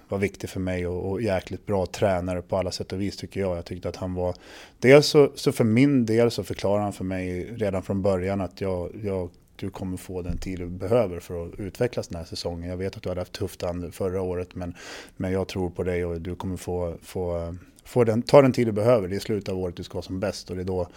[0.09, 3.39] var viktig för mig och, och jäkligt bra tränare på alla sätt och vis tycker
[3.39, 3.57] jag.
[3.57, 4.35] Jag tyckte att han var,
[4.79, 8.61] dels så, så för min del så förklarade han för mig redan från början att
[8.61, 12.69] jag, jag du kommer få den tid du behöver för att utvecklas den här säsongen.
[12.69, 14.75] Jag vet att du hade haft tufft förra året men,
[15.17, 17.55] men jag tror på dig och du kommer få, få
[17.89, 20.01] Får den, ta den tid du behöver, det är slutet av året du ska ha
[20.01, 20.87] som bäst och det är, då,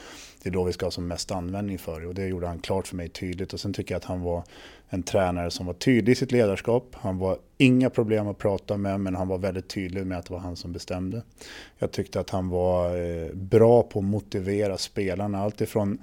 [0.43, 2.07] det är då vi ska ha som mest användning för det.
[2.07, 3.53] Och det gjorde han klart för mig tydligt.
[3.53, 4.43] Och sen tycker jag att han var
[4.88, 6.97] en tränare som var tydlig i sitt ledarskap.
[7.01, 10.32] Han var inga problem att prata med, men han var väldigt tydlig med att det
[10.32, 11.22] var han som bestämde.
[11.78, 15.43] Jag tyckte att han var eh, bra på att motivera spelarna.
[15.43, 15.99] Alltifrån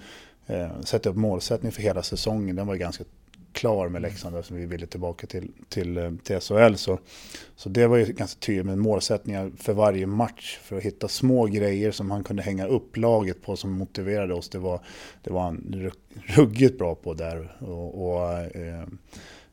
[0.47, 3.03] eh, sätta upp målsättning för hela säsongen, den var ganska
[3.59, 6.75] klar med Leksand eftersom vi ville tillbaka till, till, eh, till SHL.
[6.75, 6.99] Så,
[7.55, 11.45] så det var ju ganska tydligt med målsättningar för varje match för att hitta små
[11.45, 14.49] grejer som han kunde hänga upp laget på som motiverade oss.
[14.49, 14.81] Det var,
[15.23, 15.91] det var han
[16.25, 18.87] ruggigt bra på där och, och eh,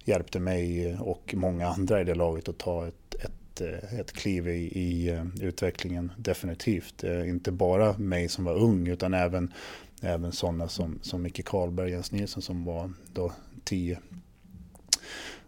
[0.05, 4.49] hjälpte mig och många andra i det laget att ta ett, ett, eh, ett kliv
[4.49, 7.05] i, i eh, utvecklingen definitivt.
[7.05, 9.53] Inte bara mig som var ung utan även
[10.01, 13.33] även sådana som, som Micke Karlberg, Jens Nilsson som var då
[13.67, 13.99] 10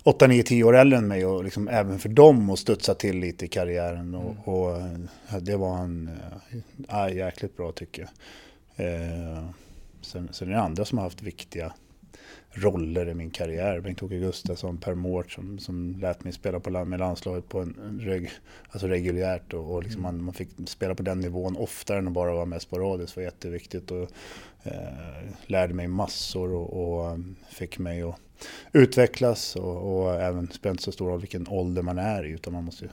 [0.05, 3.19] 8, 9, 10 år äldre än mig och liksom även för dem att studsa till
[3.19, 4.15] lite i karriären.
[4.15, 4.39] Och, Mm.
[4.45, 4.77] och
[5.33, 6.11] eh, det var han
[6.89, 8.03] äh, jäkligt bra tycker
[8.77, 8.87] jag.
[8.87, 9.45] Eh,
[10.01, 11.73] sen, sen är det andra som har haft viktiga
[12.51, 13.81] roller i min karriär.
[13.81, 18.01] Bengt-Åke Gustafsson, Per Mårts som, som lät mig spela på, land- med landslaget på en,
[18.03, 18.31] reg,
[18.71, 22.13] alltså reguljärt och, och liksom man, man fick spela på den nivån oftare än att
[22.13, 24.09] bara vara med sporadiskt var jätteviktigt och eh,
[25.47, 28.21] lärde mig massor och, och um, fick mig att
[28.73, 32.53] utvecklas och, och även spelar inte så stor roll vilken ålder man är i utan
[32.53, 32.91] man måste ju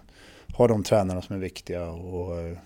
[0.53, 2.57] ha de tränarna som är viktiga och eh,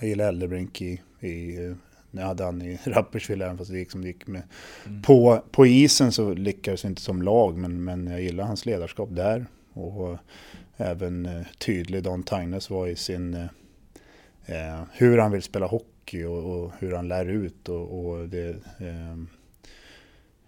[0.00, 1.72] jag gillar Eldebrink i, i eh,
[2.10, 4.42] när jag hade han i Rapperswil även fast det gick som det gick med.
[5.02, 9.08] På, på isen så lyckades vi inte som lag men, men jag gillar hans ledarskap
[9.12, 9.46] där.
[9.72, 10.18] Och
[10.76, 13.46] även eh, tydlig Don Tagnes var i sin eh,
[14.46, 18.48] eh, hur han vill spela hockey och, och hur han lär ut och, och det
[18.78, 19.12] eh,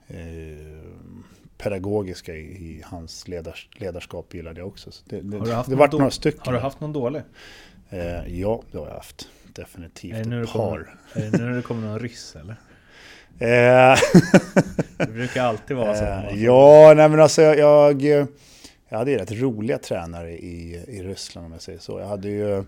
[0.09, 0.83] eh,
[1.59, 4.91] pedagogiska i, i hans ledars, ledarskap gillade jag också.
[4.91, 6.41] Så det det, Har du haft det vart några stycken.
[6.45, 7.23] Har du haft någon dålig?
[7.91, 9.29] Eh, ja, det har jag haft.
[9.55, 10.97] Definitivt Är det nu ett det kommer- par.
[11.23, 12.57] Är det nu när det kommer någon ryss eller?
[13.39, 13.99] Eh,
[14.97, 16.05] Det brukar alltid vara så.
[16.05, 18.03] Eh, ja, nej men alltså jag, jag,
[18.89, 22.01] jag hade ju rätt roliga tränare i, i Ryssland om jag säger så.
[22.01, 22.65] Jag hade ju,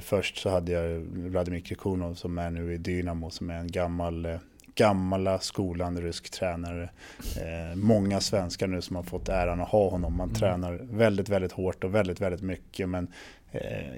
[0.00, 4.26] först så hade jag Vladimir Krikunov som är nu i Dynamo som är en gammal,
[4.26, 4.36] eh,
[4.74, 6.88] gamla skolan rysk tränare.
[7.18, 10.16] Eh, många svenskar nu som har fått äran att ha honom.
[10.16, 12.88] Man tränar väldigt, väldigt hårt och väldigt, väldigt mycket.
[12.88, 13.10] Men eh,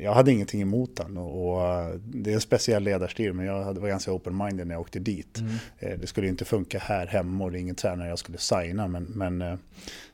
[0.01, 1.27] jag hade ingenting emot honom.
[1.27, 4.81] Och, eh, det är en speciell ledarstil men jag hade, var ganska open-minded när jag
[4.81, 5.39] åkte dit.
[5.79, 8.89] Eh, det skulle inte funka här hemma och det är ingen tränare jag skulle signa.
[8.89, 9.55] Men, men eh,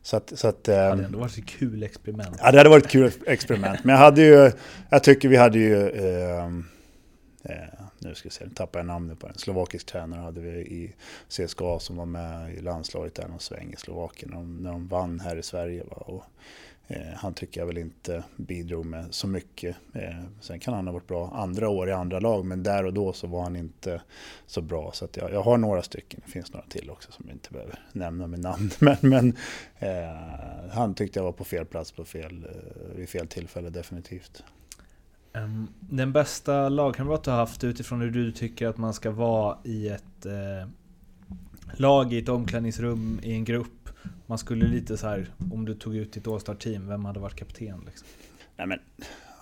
[0.02, 2.36] så att, så att, Det eh, hade ändå varit ett kul experiment.
[2.42, 3.84] Ja, det hade varit ett kul experiment.
[3.84, 4.52] Men jag hade ju,
[4.90, 6.46] jag tycker vi hade ju, eh,
[7.42, 10.50] eh, nu ska jag se, nu tappar jag namnet på en slovakisk tränare hade vi
[10.50, 10.92] i
[11.28, 14.88] CSKA som var med i landslaget där någon sväng i Slovakien när de, när de
[14.88, 15.84] vann här i Sverige.
[15.84, 15.96] Va?
[15.96, 19.76] Och, eh, Eh, han tycker jag väl inte bidrog med så mycket.
[19.92, 22.94] Eh, sen kan han ha varit bra andra år i andra lag, men där och
[22.94, 24.02] då så var han inte
[24.46, 24.90] så bra.
[24.94, 27.52] Så att jag, jag har några stycken, det finns några till också som jag inte
[27.52, 28.70] behöver nämna med namn.
[28.80, 29.36] Men, men
[29.78, 34.42] eh, han tyckte jag var på fel plats på fel, eh, vid fel tillfälle definitivt.
[35.32, 39.58] Ehm, den bästa lagkamrat du har haft utifrån hur du tycker att man ska vara
[39.64, 40.68] i ett eh,
[41.76, 43.75] lag, i ett omklädningsrum, i en grupp.
[44.26, 47.82] Man skulle lite så här, om du tog ut ditt All-Star-team, vem hade varit kapten?
[47.86, 48.08] Liksom?
[48.56, 48.78] Nej, men,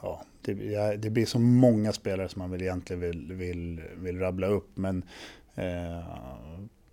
[0.02, 4.46] ja, det, det blir så många spelare som man väl egentligen vill, vill, vill rabbla
[4.46, 4.76] upp.
[4.76, 5.02] Men
[5.54, 6.04] eh,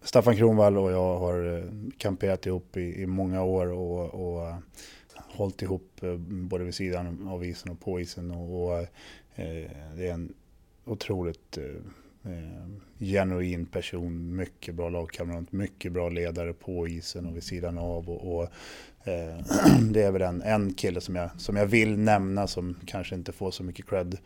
[0.02, 1.64] Staffan Kronwall och jag har eh,
[1.98, 4.58] kamperat ihop i, i många år och, och eh,
[5.16, 8.32] hållit ihop eh, både vid sidan av isen och på isen.
[8.32, 8.88] Och, och eh,
[9.96, 10.34] det är en
[10.86, 12.32] otroligt eh,
[13.02, 18.10] genuin person, mycket bra lagkamrat, mycket bra ledare på isen och vid sidan av.
[18.10, 18.50] Och, och
[19.92, 23.32] det är väl en, en kille som jag, som jag vill nämna som kanske inte
[23.32, 24.18] får så mycket cred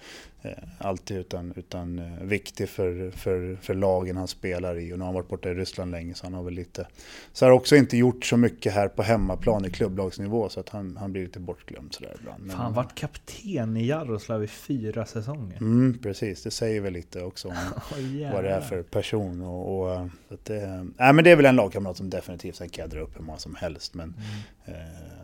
[0.42, 4.94] eh, alltid utan, utan eh, viktig för, för, för lagen han spelar i.
[4.94, 6.88] Och nu har han varit borta i Ryssland länge så han har väl lite...
[7.34, 10.98] Så har också inte gjort så mycket här på hemmaplan i klubblagsnivå så att han,
[10.98, 12.44] han blir lite bortglömd sådär ibland.
[12.46, 15.58] Men- Fan, vart kapten i Jaroslav i fyra säsonger.
[15.58, 17.56] Mm, precis, det säger väl lite också om
[17.98, 19.42] Oj, vad det är för person.
[19.42, 22.70] Och, och, eh, att det, nej, men det är väl en lagkamrat som definitivt, sen
[22.70, 23.94] kan jag dra upp hur många som helst.
[23.94, 24.26] Men Mm.
[24.66, 24.76] Eh,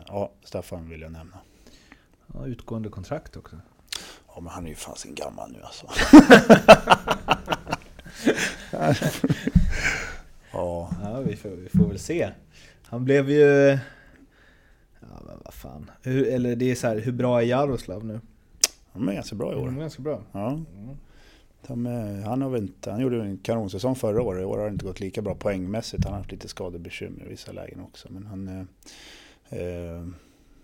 [0.06, 1.38] ja, Staffan vill jag nämna.
[2.34, 3.56] Ja, utgående kontrakt också.
[4.34, 5.86] Ja, men han är ju fan sin gammal nu alltså.
[10.52, 12.30] ja, Ja, vi får, vi får väl se.
[12.82, 13.78] Han blev ju...
[15.00, 15.90] Ja, men vad fan.
[16.02, 18.20] Hur, eller det är så här, hur bra är Jaroslav nu?
[18.92, 19.66] han är ganska bra i år.
[19.66, 20.22] De är ganska bra.
[20.32, 20.60] Ja.
[21.66, 24.42] De, eh, han, har väl inte, han gjorde en kanonsäsong förra året.
[24.42, 26.04] I år har det inte gått lika bra poängmässigt.
[26.04, 28.08] Han har haft lite skadebekymmer i vissa lägen också.
[28.10, 28.68] Men han,
[29.52, 30.06] eh,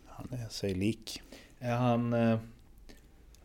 [0.07, 1.23] han är sig lik.
[1.59, 2.13] Är han...
[2.13, 2.39] eh,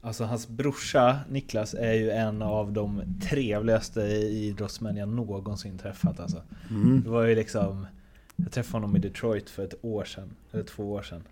[0.06, 6.42] Alltså hans brorsa Niklas är ju en av de trevligaste idrottsmän jag någonsin träffat alltså.
[6.70, 7.02] Mm.
[7.04, 7.88] Det var ju liksom...
[8.36, 11.24] Jag träffade honom i Detroit för ett år sedan, eller två år sedan.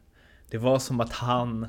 [0.50, 1.68] Det var som att han...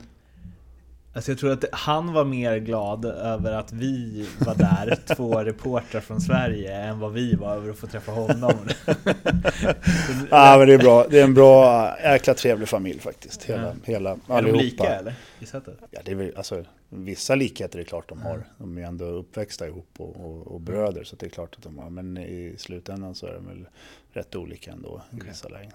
[1.15, 6.01] Alltså jag tror att han var mer glad över att vi var där, två reportrar
[6.01, 8.55] från Sverige, än vad vi var över att få träffa honom.
[10.31, 11.07] Ja, men det är bra.
[11.11, 13.45] Det är en bra, jäkla trevlig familj faktiskt.
[13.45, 13.73] Hela, Ja.
[13.85, 14.63] hela är de allihopa.
[14.63, 15.15] lika eller?
[15.41, 15.79] I sättet?
[15.91, 18.45] Ja, det är väl, alltså, vissa likheter är klart de har.
[18.59, 21.79] De är ändå uppväxta ihop och, och, och bröder så det är klart att de
[21.79, 21.91] har.
[21.91, 23.67] Men i slutändan så är de väl
[24.13, 25.29] rätt olika ändå i Okej.
[25.29, 25.73] vissa lägen.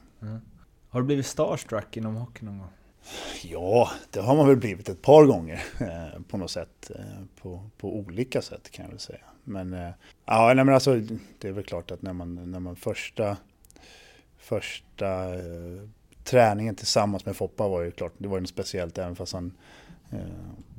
[0.89, 2.67] Har du blivit starstruck inom hockey någon gång?
[3.43, 6.91] Ja, det har man väl blivit ett par gånger eh, på något sätt.
[6.95, 9.25] Eh, på, på olika sätt kan jag väl säga.
[9.43, 9.89] Men, eh,
[10.25, 11.01] ja, nej, men alltså,
[11.39, 13.37] det är väl klart att när man, när man första
[14.37, 15.25] första
[16.23, 19.53] träningen tillsammans med Foppa var ju klart, det var ju något speciellt även fast han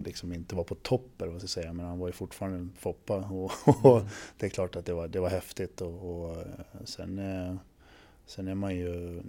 [0.05, 2.59] liksom inte var på topp eller vad ska jag säga, men han var ju fortfarande
[2.59, 3.53] en Foppa och,
[3.85, 4.03] och
[4.39, 6.37] det är klart att det var, det var häftigt och, och
[6.85, 7.21] sen,
[8.27, 9.23] sen är man ju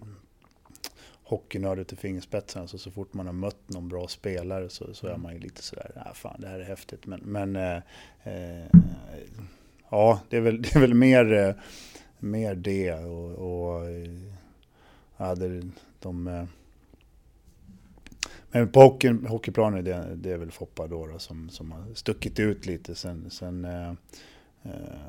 [1.30, 5.18] hockeynörd i fingerspetsarna så så fort man har mött någon bra spelare så, så är
[5.18, 7.06] man ju lite sådär, ja fan det här är häftigt.
[7.06, 7.82] Men, men eh,
[8.24, 8.68] eh,
[9.90, 11.54] ja det är väl, det är väl mer, eh,
[12.20, 13.90] mer det och, och
[15.18, 15.62] ja, det,
[16.00, 16.46] de eh,
[18.52, 22.40] men på hockey, hockeyplanen det, det är väl Foppa då, då som, som har stuckit
[22.40, 22.96] ut lite.
[22.96, 23.90] Sen, sen eh,
[24.64, 25.00] eh,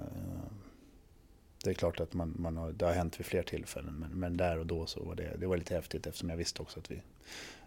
[1.65, 4.37] det är klart att man, man har, det har hänt vid fler tillfällen men, men
[4.37, 6.91] där och då så var det, det var lite häftigt eftersom jag visste också att
[6.91, 7.03] vi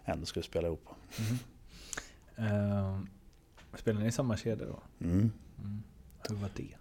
[0.04, 0.88] ändå skulle spela ihop.
[1.18, 2.54] Mm.
[2.54, 3.00] Uh,
[3.78, 4.82] spelar ni i samma kedja då?
[5.00, 5.32] Mm.
[5.58, 5.82] Mm.
[6.28, 6.74] Hur var det?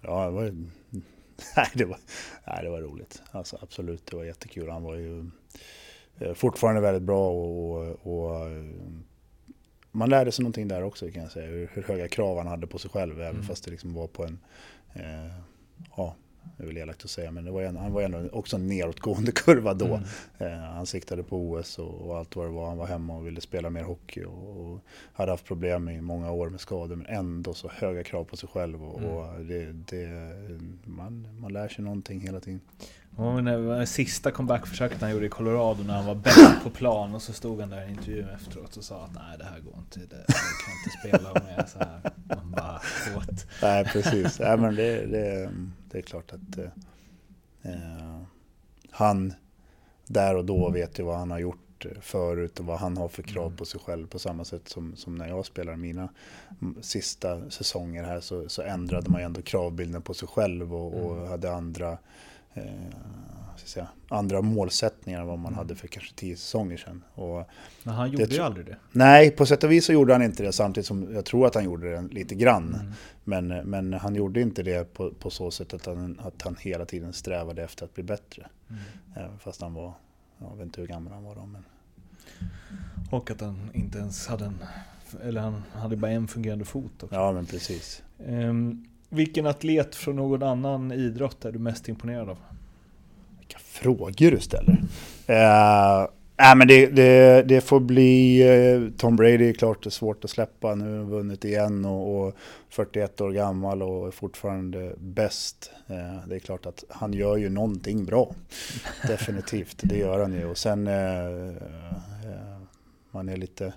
[0.00, 0.42] Ja, det var,
[1.56, 1.98] nej, det var,
[2.46, 3.22] nej, det var roligt.
[3.30, 4.70] Alltså, absolut, det var jättekul.
[4.70, 5.30] Han var ju
[6.18, 8.64] eh, fortfarande väldigt bra och, och, eh,
[9.90, 11.46] man lärde sig någonting där också kan jag säga.
[11.46, 13.42] Hur, hur höga krav han hade på sig själv även mm.
[13.42, 14.38] fast det liksom var på en
[14.94, 15.32] eh,
[15.96, 16.16] ja,
[16.56, 18.66] det är väl elakt att säga, men det var en, han var ändå också en
[18.66, 19.86] nedåtgående kurva då.
[19.86, 20.02] Mm.
[20.38, 22.68] Eh, han siktade på OS och, och, allt vad det var.
[22.68, 24.80] Han var hemma och ville spela mer hockey och, och,
[25.12, 28.48] hade haft problem i många år med skador, men ändå så höga krav på sig
[28.48, 28.84] själv.
[28.84, 29.10] Och, mm.
[29.10, 30.08] och det, det,
[30.84, 32.60] man, man lär sig någonting hela tiden.
[33.16, 37.22] Och när, sista comebackförsöket han gjorde i Colorado när han var bäst på plan och
[37.22, 39.98] så stod han där i intervjun efteråt och sa att nej det här går inte,
[39.98, 42.12] det, jag kan inte spela är så här.
[42.36, 42.80] Man bara,
[43.16, 43.46] åt.
[43.62, 45.50] Nej precis, nej, men det, det,
[45.92, 46.58] det är klart att
[47.62, 48.20] eh,
[48.90, 49.34] han
[50.06, 53.22] där och då vet ju vad han har gjort förut och vad han har för
[53.22, 53.56] krav mm.
[53.56, 56.08] på sig själv på samma sätt som, som när jag spelar mina
[56.80, 61.16] sista säsonger här så, så ändrade man ju ändå kravbilden på sig själv och, och
[61.16, 61.28] mm.
[61.28, 61.98] hade andra
[62.54, 62.64] eh,
[63.68, 67.04] säga, andra målsättningar än vad man hade för kanske tio säsonger sedan.
[67.14, 67.48] Och
[67.82, 68.76] Men han gjorde ju aldrig det.
[68.92, 71.54] Nej, på sätt och vis så gjorde han inte det samtidigt som jag tror att
[71.54, 72.74] han gjorde det lite grann.
[72.74, 72.92] Mm.
[73.24, 76.84] Men, men han gjorde inte det på, på så sätt att han, att han hela
[76.84, 78.46] tiden strävade efter att bli bättre.
[78.70, 79.38] Mm.
[79.38, 79.92] Fast han var,
[80.38, 81.46] jag vet inte hur gammal han var då.
[81.46, 81.64] Men...
[83.10, 84.64] Och att han inte ens hade en,
[85.22, 87.14] eller han hade bara en fungerande fot också.
[87.14, 88.02] Ja men precis.
[88.26, 92.38] Um, vilken atlet från någon annan idrott är du mest imponerad av?
[93.52, 94.72] Vilka frågor du ställer.
[95.30, 96.02] Uh,
[96.50, 100.24] äh, men det, det, det, får bli uh, Tom Brady, är klart det är svårt
[100.24, 100.74] att släppa.
[100.74, 102.34] Nu har han vunnit igen och, och
[102.68, 105.70] 41 år gammal och är fortfarande bäst.
[105.90, 108.34] Uh, det är klart att han gör ju någonting bra.
[109.06, 110.46] Definitivt, det gör han ju.
[110.46, 110.88] Och sen
[113.10, 113.72] man är lite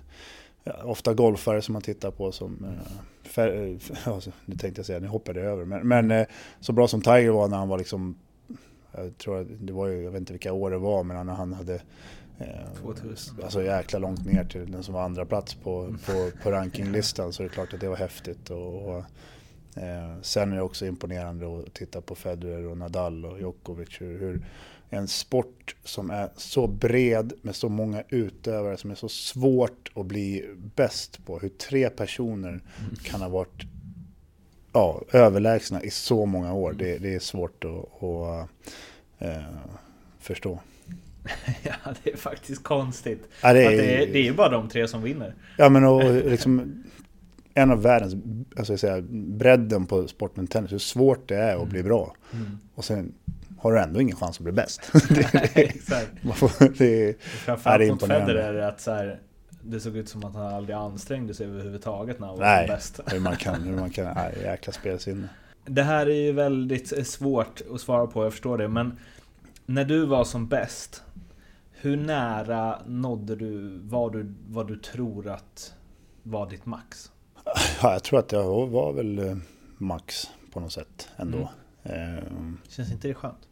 [0.84, 3.44] ofta golfare som man tittar på som, eh,
[4.44, 6.26] nu tänkte jag säga, nu hoppade jag över, men, men eh,
[6.60, 8.18] så bra som Tiger var när han var liksom,
[8.92, 11.52] jag tror det var ju, jag vet inte vilka år det var, men när han
[11.52, 11.80] hade
[12.80, 13.38] 2000.
[13.38, 17.32] Eh, alltså jäkla långt ner till den som var andra plats på, på, på rankinglistan
[17.32, 18.50] så det är klart att det var häftigt.
[18.50, 18.98] Och, och
[19.82, 24.00] eh, sen är det också imponerande att titta på Federer och Nadal och Djokovic.
[24.00, 24.46] Hur, hur,
[24.90, 30.06] en sport som är så bred med så många utövare som är så svårt att
[30.06, 31.38] bli bäst på.
[31.38, 32.62] Hur tre personer mm.
[33.02, 33.66] kan ha varit
[34.76, 36.72] ja, överlägsna i så många år.
[36.72, 38.48] Det, det är svårt att, att
[39.18, 39.42] äh,
[40.20, 40.60] förstå.
[41.62, 43.28] ja, det är faktiskt konstigt.
[43.42, 45.34] Ja, det, är, det, är, det är bara de tre som vinner.
[45.58, 46.82] Ja, men och liksom
[47.54, 48.14] en av världens,
[48.56, 49.02] alltså jag säger,
[49.38, 51.68] bredden på sporten tennis, hur svårt det är att mm.
[51.68, 52.16] bli bra.
[52.32, 52.58] Mm.
[52.74, 53.14] Och sen
[53.58, 54.84] har du ändå ingen chans att bli bäst.
[57.24, 59.20] Framförallt mot Federer att så här,
[59.70, 63.00] det såg ut som att han aldrig ansträngde sig överhuvudtaget när han var nej, bäst.
[63.06, 65.28] hur man kan, hur man kan, nej, jäkla spelsinne.
[65.64, 68.68] Det här är ju väldigt svårt att svara på, jag förstår det.
[68.68, 68.98] Men
[69.66, 71.02] när du var som bäst,
[71.72, 75.74] hur nära nådde du vad du, vad du tror att
[76.22, 77.12] var ditt max?
[77.82, 79.36] Ja, jag tror att jag var väl eh,
[79.78, 81.50] max på något sätt ändå.
[81.82, 82.18] Mm.
[82.26, 83.48] Um, Känns inte det skönt?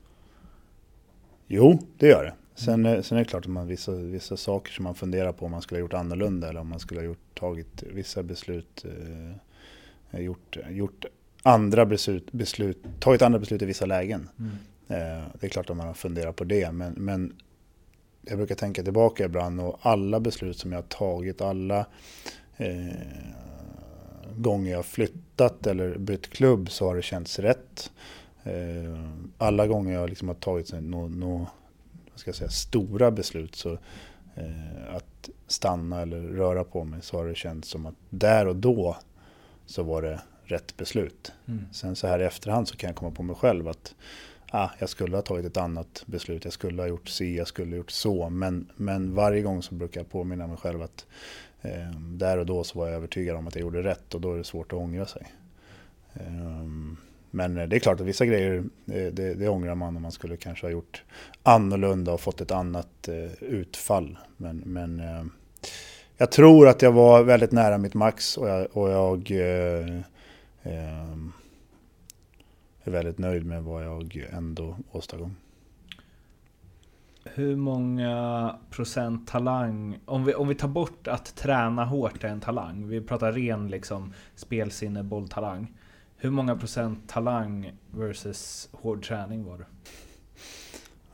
[1.46, 2.34] Jo, det gör det.
[2.54, 3.02] Sen, mm.
[3.02, 5.62] sen är det klart att man vissa, vissa saker som man funderar på om man
[5.62, 8.84] skulle ha gjort annorlunda eller om man skulle ha gjort, tagit vissa beslut,
[10.10, 11.04] eh, gjort, gjort
[11.42, 14.28] andra beslut, beslut, tagit andra beslut i vissa lägen.
[14.38, 14.52] Mm.
[14.88, 17.32] Eh, det är klart att man har funderat på det, men, men
[18.22, 21.86] jag brukar tänka tillbaka ibland och alla beslut som jag har tagit, alla
[22.56, 22.94] eh,
[24.36, 27.90] gånger jag har flyttat eller bytt klubb så har det känts rätt.
[28.42, 29.00] Eh,
[29.38, 31.46] alla gånger jag liksom har tagit några no,
[32.20, 33.72] ska jag säga, stora beslut så
[34.34, 38.56] eh, att stanna eller röra på mig så har det känts som att där och
[38.56, 38.96] då
[39.66, 41.32] så var det rätt beslut.
[41.46, 41.64] Mm.
[41.72, 43.94] Sen så här i efterhand så kan jag komma på mig själv att
[44.50, 47.70] ah, jag skulle ha tagit ett annat beslut, jag skulle ha gjort si, jag skulle
[47.70, 48.28] ha gjort så.
[48.28, 51.06] Men, men varje gång så brukar jag påminna mig själv att
[51.62, 54.32] eh, där och då så var jag övertygad om att jag gjorde rätt och då
[54.32, 55.26] är det svårt att ångra sig.
[56.14, 56.64] Eh,
[57.34, 60.12] men eh, det är klart att vissa grejer, det, det, det ångrar man om man
[60.12, 61.02] skulle kanske ha gjort
[61.42, 64.18] annorlunda och fått ett annat eh, utfall.
[64.36, 65.02] Men, men
[66.16, 70.00] jag tror att jag var väldigt nära mitt max och jag, och jag eh,
[72.84, 75.36] är väldigt nöjd med vad jag ändå åstadkom.
[77.24, 82.40] Hur många procent talang, om vi, om vi tar bort att träna hårt är en
[82.40, 85.72] talang, vi pratar ren liksom spelsinne, bolltalang.
[86.24, 89.64] Hur många procent talang versus hård träning var det?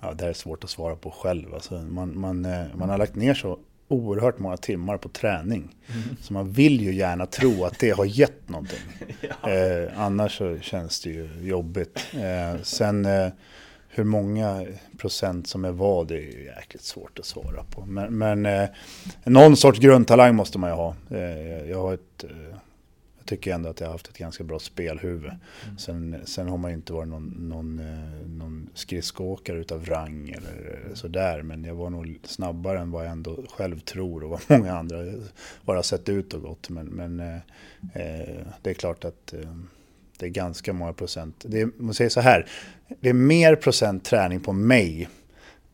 [0.01, 1.55] Ja, det här är svårt att svara på själv.
[1.55, 3.59] Alltså man, man, eh, man har lagt ner så
[3.89, 5.77] oerhört många timmar på träning.
[5.87, 6.17] Mm.
[6.21, 8.79] Så man vill ju gärna tro att det har gett någonting.
[9.21, 9.51] ja.
[9.51, 12.07] eh, annars så känns det ju jobbigt.
[12.15, 13.29] Eh, sen eh,
[13.89, 14.67] hur många
[14.99, 17.85] procent som är vad, det är ju jäkligt svårt att svara på.
[17.87, 18.69] Men, men eh,
[19.25, 20.95] någon sorts grundtalang måste man ju ha.
[21.11, 22.25] Eh, jag har ett
[23.31, 25.31] tycker ändå att jag har haft ett ganska bra spelhuvud.
[25.65, 25.79] Mm.
[25.79, 30.81] Sen, sen har man ju inte varit någon, någon, eh, någon skridskoåkare utav rang eller
[30.95, 31.43] sådär.
[31.43, 34.97] Men jag var nog snabbare än vad jag ändå själv tror och vad många andra
[35.65, 36.69] bara sett ut och gått.
[36.69, 37.37] Men, men eh,
[37.95, 39.57] eh, det är klart att eh,
[40.19, 41.45] det är ganska många procent.
[41.49, 42.47] Det är, man säger så här,
[43.01, 45.09] det är mer procent träning på mig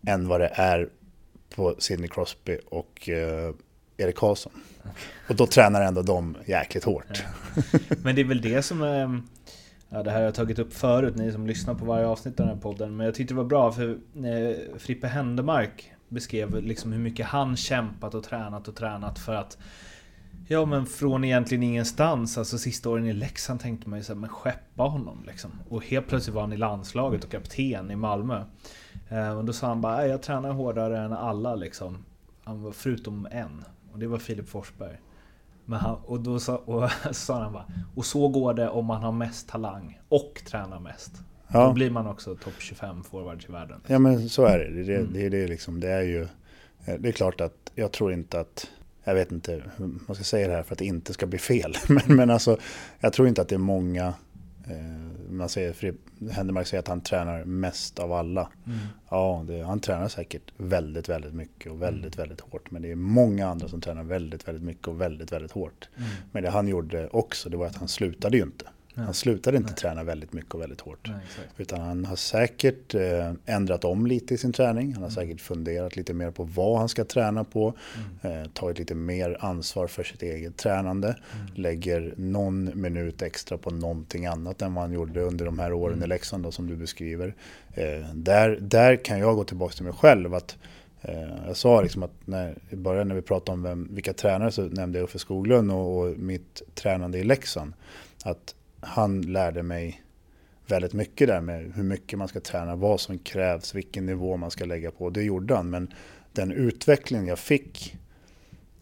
[0.07, 0.89] än vad det är
[1.55, 3.55] på Sidney Crosby och eh,
[3.97, 4.53] Erik Karlsson.
[5.29, 7.25] Och då tränar ändå de jäkligt hårt.
[7.55, 7.79] Ja.
[8.03, 9.23] Men det är väl det som är...
[9.89, 12.47] Ja, det här har jag tagit upp förut, ni som lyssnar på varje avsnitt av
[12.47, 12.97] den här podden.
[12.97, 17.57] Men jag tyckte det var bra för eh, Frippe Händemark beskrev liksom hur mycket han
[17.57, 19.59] kämpat och tränat och tränat för att
[20.49, 24.31] Ja men från egentligen ingenstans, alltså sista åren i Leksand tänkte man ju såhär, men
[24.31, 25.51] skeppa honom liksom.
[25.69, 28.45] Och helt plötsligt var han i landslaget och kapten i Malmö.
[29.09, 32.05] Eh, och då sa han bara, jag tränar hårdare än alla liksom.
[32.45, 33.65] Han var förutom en.
[33.97, 34.97] Och det var Filip Forsberg.
[35.65, 39.03] Men han, och då sa, och sa han bara, och så går det om man
[39.03, 41.13] har mest talang och tränar mest.
[41.49, 41.67] Ja.
[41.67, 43.81] Då blir man också topp 25 forwards i världen.
[43.87, 44.83] Ja men så är det.
[44.83, 45.13] Det är, mm.
[45.13, 46.23] det, det, liksom, det är ju...
[46.85, 48.71] Eh, det är klart att jag tror inte att...
[49.05, 51.39] Jag vet inte hur man ska säga det här för att det inte ska bli
[51.39, 51.75] fel.
[51.89, 52.57] Men, men alltså,
[53.01, 54.15] jag tror inte att det är många
[55.31, 55.95] man säger,
[56.31, 58.49] Händemark säger att han tränar mest av alla.
[58.67, 58.79] Mm.
[59.09, 62.29] Ja, det, han tränar säkert väldigt, väldigt mycket och väldigt, mm.
[62.29, 62.71] väldigt hårt.
[62.71, 65.89] Men det är många andra som tränar väldigt, väldigt mycket och väldigt, väldigt hårt.
[65.97, 66.09] Mm.
[66.33, 68.67] Men det han gjorde också, det var att han slutade ju inte.
[69.05, 69.77] Han slutade inte Nej.
[69.77, 71.09] träna väldigt mycket och väldigt hårt.
[71.09, 71.21] Nej,
[71.57, 74.93] utan han har säkert eh, ändrat om lite i sin träning.
[74.93, 75.15] Han har mm.
[75.15, 77.75] säkert funderat lite mer på vad han ska träna på.
[78.23, 78.43] Mm.
[78.43, 81.09] Eh, tagit lite mer ansvar för sitt eget tränande.
[81.09, 81.47] Mm.
[81.55, 85.95] Lägger någon minut extra på någonting annat än vad han gjorde under de här åren
[85.95, 86.05] mm.
[86.05, 87.35] i Leksand då, som du beskriver.
[87.75, 90.35] Eh, där, där kan jag gå tillbaka till mig själv.
[90.35, 90.57] att
[91.03, 94.53] eh, jag sa liksom att när, i början när vi pratade om vem, vilka tränare
[94.53, 97.73] så nämnde jag Uffe Skoglund och, och mitt tränande i Leksand.
[98.25, 98.55] Att
[98.87, 100.03] han lärde mig
[100.67, 104.51] väldigt mycket där med hur mycket man ska träna, vad som krävs, vilken nivå man
[104.51, 105.11] ska lägga på.
[105.11, 105.95] Det gjorde han, men
[106.33, 107.97] den utveckling jag fick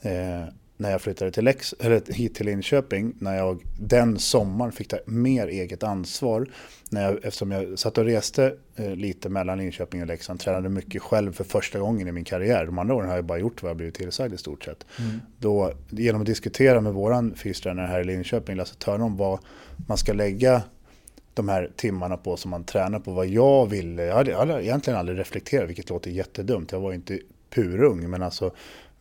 [0.00, 0.44] eh,
[0.76, 4.96] när jag flyttade till Lex, eller hit till Linköping, när jag den sommaren fick ta
[5.06, 6.46] mer eget ansvar.
[6.90, 11.02] När jag, eftersom jag satt och reste eh, lite mellan Linköping och Leksand, tränade mycket
[11.02, 12.66] själv för första gången i min karriär.
[12.66, 14.86] De andra åren har jag bara gjort vad jag blivit tillsagd i stort sett.
[14.98, 15.20] Mm.
[15.38, 19.38] Då, genom att diskutera med våran fystränare här i Linköping, Lasse Törnholm, vad
[19.86, 20.62] man ska lägga
[21.34, 24.02] de här timmarna på som man tränar på, vad jag ville.
[24.04, 26.72] Jag hade, jag hade egentligen aldrig reflekterat, vilket låter jättedumt.
[26.72, 27.18] Jag var inte
[27.50, 28.52] purung, men alltså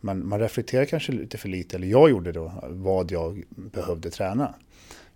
[0.04, 4.54] man, man reflekterar kanske lite för lite, eller jag gjorde då, vad jag behövde träna.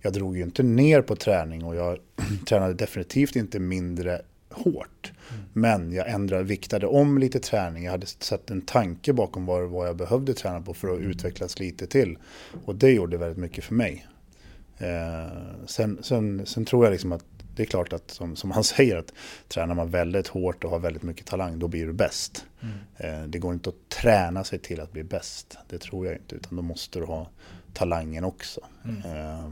[0.01, 1.99] Jag drog ju inte ner på träning och jag
[2.49, 5.13] tränade definitivt inte mindre hårt.
[5.31, 5.45] Mm.
[5.53, 7.85] Men jag ändrade, viktade om lite träning.
[7.85, 11.59] Jag hade satt en tanke bakom vad, vad jag behövde träna på för att utvecklas
[11.59, 12.19] lite till.
[12.65, 14.07] Och det gjorde väldigt mycket för mig.
[14.79, 17.25] Eh, sen, sen, sen tror jag liksom att
[17.59, 19.13] det är klart att som, som han säger att
[19.49, 22.47] tränar man väldigt hårt och har väldigt mycket talang då blir du bäst.
[22.61, 22.79] Mm.
[22.97, 25.59] Eh, det går inte att träna sig till att bli bäst.
[25.69, 26.35] Det tror jag inte.
[26.35, 27.29] Utan då måste du ha
[27.73, 28.61] talangen också.
[28.85, 28.97] Mm.
[28.97, 29.51] Eh,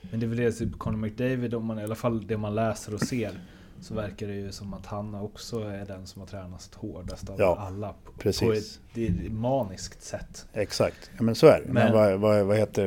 [0.00, 2.54] Men det är väl det, typ Conor McDavid, om man, i alla fall det man
[2.54, 3.40] läser och ser.
[3.82, 7.40] Så verkar det ju som att han också är den som har tränat hårdast av
[7.40, 7.94] ja, alla.
[8.04, 8.78] På, precis.
[8.94, 10.46] på ett maniskt sätt.
[10.52, 11.72] Exakt, ja, men så är det.
[11.72, 12.84] Men, men vad, vad, vad, heter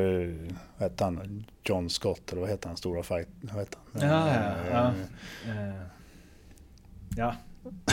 [0.78, 1.46] vad heter han?
[1.64, 2.78] John Scott, eller vad heter han?
[2.78, 3.28] Stora fight?
[3.42, 4.10] Vad heter han?
[4.10, 4.94] Ja, ja,
[5.46, 5.52] ja.
[5.52, 5.76] Uh,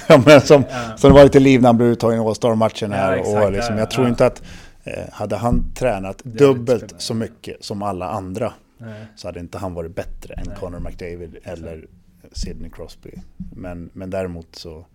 [0.09, 0.23] ja.
[0.27, 0.65] men som,
[0.97, 3.17] som det var lite liv när han blev uttagen i All-Star-matchen här.
[3.17, 4.43] Ja, exakt, och liksom, jag tror inte att
[4.85, 9.07] eh, hade han tränat dubbelt så mycket som alla andra Nej.
[9.17, 10.57] så hade inte han varit bättre än Nej.
[10.61, 11.87] Conor McDavid eller
[12.33, 13.11] Sidney Crosby.
[13.57, 14.87] Men, men däremot så,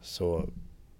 [0.00, 0.48] så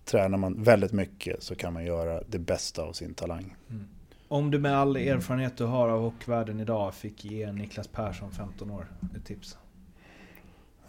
[0.05, 3.57] tränar man väldigt mycket så kan man göra det bästa av sin talang.
[3.71, 3.89] Mm.
[4.29, 8.71] Om du med all erfarenhet du har av hockeyvärlden idag fick ge Niklas Persson, 15
[8.71, 8.87] år,
[9.17, 9.57] ett tips?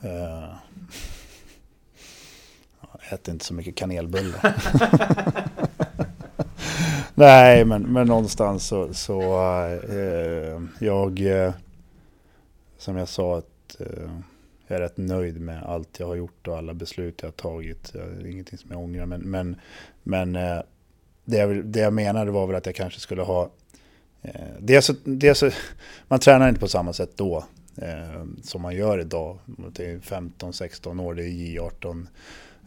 [0.04, 0.56] Uh,
[3.14, 4.56] äter inte så mycket kanelbullar.
[7.16, 9.22] Nej, men, men någonstans så, så
[9.89, 11.54] uh, jag, uh,
[12.78, 13.82] som jag sa, att
[14.70, 17.94] jag är rätt nöjd med allt jag har gjort och alla beslut jag har tagit.
[17.94, 19.06] Det är ingenting som jag ångrar.
[19.06, 19.56] Men, men,
[20.04, 20.62] men eh,
[21.26, 23.52] det, jag, det jag menade var väl att jag kanske skulle ha...
[24.22, 24.86] Eh, dels,
[25.38, 25.50] så,
[26.08, 27.44] man tränar inte på samma sätt då
[27.76, 29.40] eh, som man gör idag.
[29.72, 32.08] Det är 15-16 år, det är J18,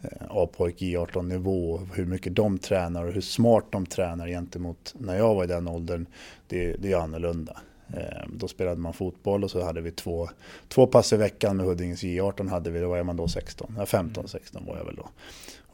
[0.03, 1.79] eh, A-pojk J18 nivå.
[1.93, 5.67] Hur mycket de tränar och hur smart de tränar gentemot när jag var i den
[5.67, 6.05] åldern,
[6.47, 7.57] det, det är annorlunda.
[7.93, 10.29] Eh, då spelade man fotboll och så hade vi två,
[10.67, 14.67] två pass i veckan med Huddinges J18 hade vi, då var man då 16, 15-16
[14.67, 15.09] var jag väl då.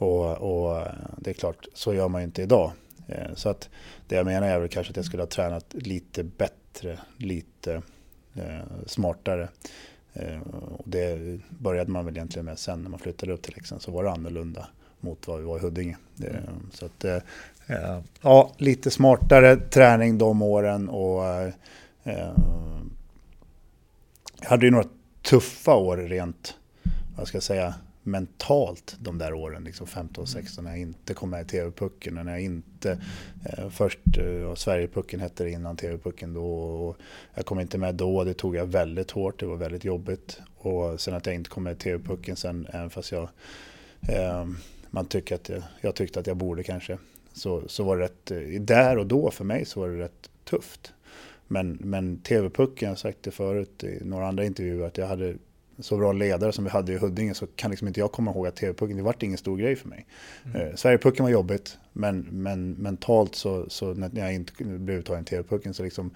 [0.05, 0.88] Och, och,
[1.18, 2.72] det är klart, så gör man ju inte idag.
[3.07, 3.70] Eh, så att
[4.07, 7.82] det jag menar är väl kanske att jag skulle ha tränat lite bättre, lite
[8.36, 9.49] eh, smartare.
[10.14, 10.41] Eh,
[10.78, 13.91] och det började man väl egentligen med sen när man flyttade upp till Leksand så
[13.91, 14.68] var det annorlunda
[14.99, 15.97] mot vad vi var i Huddinge.
[16.74, 17.05] Så att,
[18.22, 21.24] ja, lite smartare träning de åren och
[24.41, 24.88] jag hade ju några
[25.22, 26.55] tuffa år rent,
[27.18, 31.30] vad ska jag säga, mentalt de där åren, liksom 15 16, när jag inte kom
[31.30, 32.14] med i TV-pucken.
[32.14, 33.01] När jag inte,
[33.45, 36.45] eh, först, eh, Sverigepucken hette det innan TV-pucken då.
[36.53, 36.97] Och
[37.34, 40.39] jag kom inte med då, det tog jag väldigt hårt, det var väldigt jobbigt.
[40.57, 43.30] Och sen att jag inte kom med i TV-pucken sen, även fast jag,
[44.10, 44.47] eh,
[44.89, 46.97] man tycker att jag, jag, tyckte att jag borde kanske.
[47.34, 50.30] Så, så var det rätt, eh, där och då för mig så var det rätt
[50.43, 50.93] tufft.
[51.52, 55.36] Men, men TV-pucken, jag har sagt det förut i några andra intervjuer, att jag hade
[55.80, 58.47] så bra ledare som vi hade i Huddinge så kan liksom inte jag komma ihåg
[58.47, 60.06] att TV-pucken, det vart ingen stor grej för mig.
[60.45, 60.62] Mm.
[60.62, 65.26] Eh, Sverigepucken var jobbigt, men, men mentalt så, så när jag inte blev uttagen i
[65.26, 66.12] TV-pucken så liksom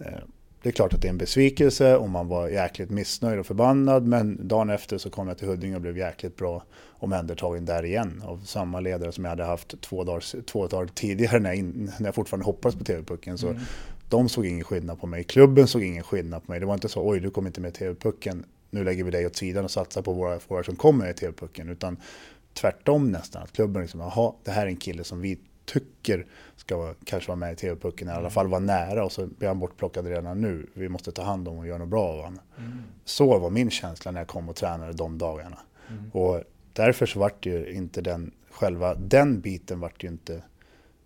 [0.00, 0.18] eh,
[0.62, 4.06] det är klart att det är en besvikelse och man var jäkligt missnöjd och förbannad
[4.06, 8.22] men dagen efter så kom jag till Huddinge och blev jäkligt bra omhändertagen där igen
[8.26, 11.92] av samma ledare som jag hade haft två dagar, två dagar tidigare när jag, in,
[11.98, 13.38] när jag fortfarande hoppades på TV-pucken.
[13.38, 13.60] Så mm.
[14.10, 16.60] De såg ingen skillnad på mig, klubben såg ingen skillnad på mig.
[16.60, 19.36] Det var inte så oj du kom inte med TV-pucken nu lägger vi dig åt
[19.36, 21.68] sidan och satsar på våra forwards som kommer i TV-pucken.
[21.68, 21.96] Utan
[22.54, 26.76] tvärtom nästan, att klubben liksom, jaha, det här är en kille som vi tycker ska
[26.76, 29.58] vara, kanske vara med i TV-pucken, i alla fall vara nära och så blir han
[29.58, 30.66] bortplockad redan nu.
[30.74, 32.40] Vi måste ta hand om och göra något bra av honom.
[32.58, 32.78] Mm.
[33.04, 35.58] Så var min känsla när jag kom och tränade de dagarna.
[35.88, 36.10] Mm.
[36.10, 36.42] Och
[36.72, 40.42] därför så vart ju inte den, själva den biten vart ju inte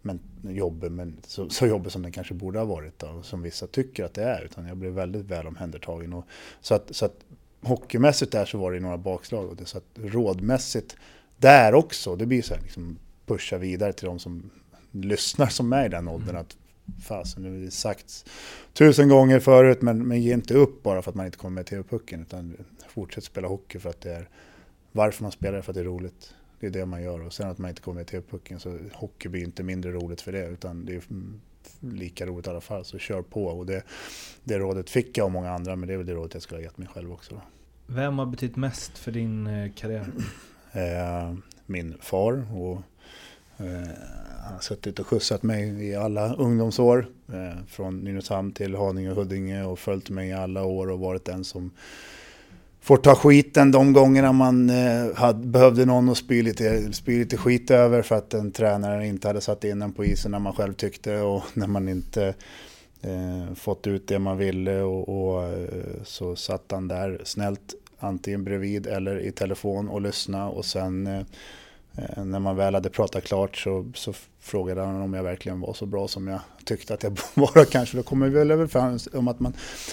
[0.04, 3.66] men, jobbig, men så, så jobbig som den kanske borde ha varit då, som vissa
[3.66, 4.44] tycker att det är.
[4.44, 6.12] Utan jag blev väldigt väl omhändertagen.
[6.12, 6.24] Och,
[6.60, 7.24] så, att, så att
[7.60, 9.48] hockeymässigt där så var det några bakslag.
[9.48, 10.96] Och det, så att rådmässigt
[11.36, 14.50] där också, det blir så här liksom pusha vidare till de som
[14.90, 16.30] lyssnar som mig i den åldern.
[16.30, 16.40] Mm.
[16.40, 16.56] Att
[17.02, 18.24] fasen, nu har det sagts
[18.72, 21.66] tusen gånger förut, men, men ge inte upp bara för att man inte kommer med
[21.66, 22.22] TV-pucken.
[22.22, 22.56] Utan
[22.88, 24.28] fortsätt spela hockey för att det är
[24.92, 26.34] varför man spelar, för att det är roligt.
[26.60, 27.26] Det är det man gör.
[27.26, 30.32] Och sen att man inte kommer med TV-pucken så hockey blir inte mindre roligt för
[30.32, 30.46] det.
[30.46, 31.02] Utan det är
[31.80, 32.84] lika roligt i alla fall.
[32.84, 33.44] Så kör på.
[33.44, 33.82] Och det,
[34.44, 36.58] det rådet fick jag av många andra, men det är väl det rådet jag skulle
[36.58, 37.40] ha gett mig själv också.
[37.86, 40.06] Vem har betytt mest för din eh, karriär?
[40.76, 41.34] Eh,
[41.66, 42.46] min far.
[42.52, 42.82] Och,
[43.56, 43.88] eh,
[44.44, 47.06] han har suttit och skjutsat mig i alla ungdomsår.
[47.68, 51.44] från Nynäshamn till Haninge och Huddinge och följt mig i alla år och varit den
[51.44, 51.70] som
[52.84, 57.36] får ta skiten de gångerna man eh, hade, behövde någon att spy lite, spy lite
[57.36, 60.52] skit över för att en tränare inte hade satt in en på isen när man
[60.52, 62.34] själv tyckte och när man inte
[63.02, 65.68] eh, fått ut det man ville och, och eh,
[66.04, 71.22] så satt han där snällt antingen bredvid eller i telefon och lyssnade och sen Eh,
[71.96, 75.72] Eh, när man väl hade pratat klart så, så frågade han om jag verkligen var
[75.72, 77.64] så bra som jag tyckte att jag var.
[77.64, 79.52] Kanske då kommer vi väl överens om att man,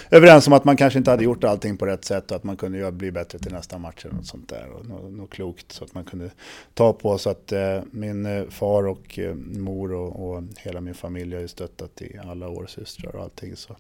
[0.10, 2.58] överens om att man kanske inte hade gjort allting på rätt sätt och att man
[2.58, 4.70] kunde bli bättre till nästa match eller något sånt där.
[4.70, 6.32] Och något, något klokt så att man kunde
[6.74, 7.18] ta på.
[7.18, 11.42] Så att eh, min eh, far och eh, mor och, och, hela min familj har
[11.42, 13.56] ju stöttat i alla år, systrar och allting.
[13.56, 13.76] Så,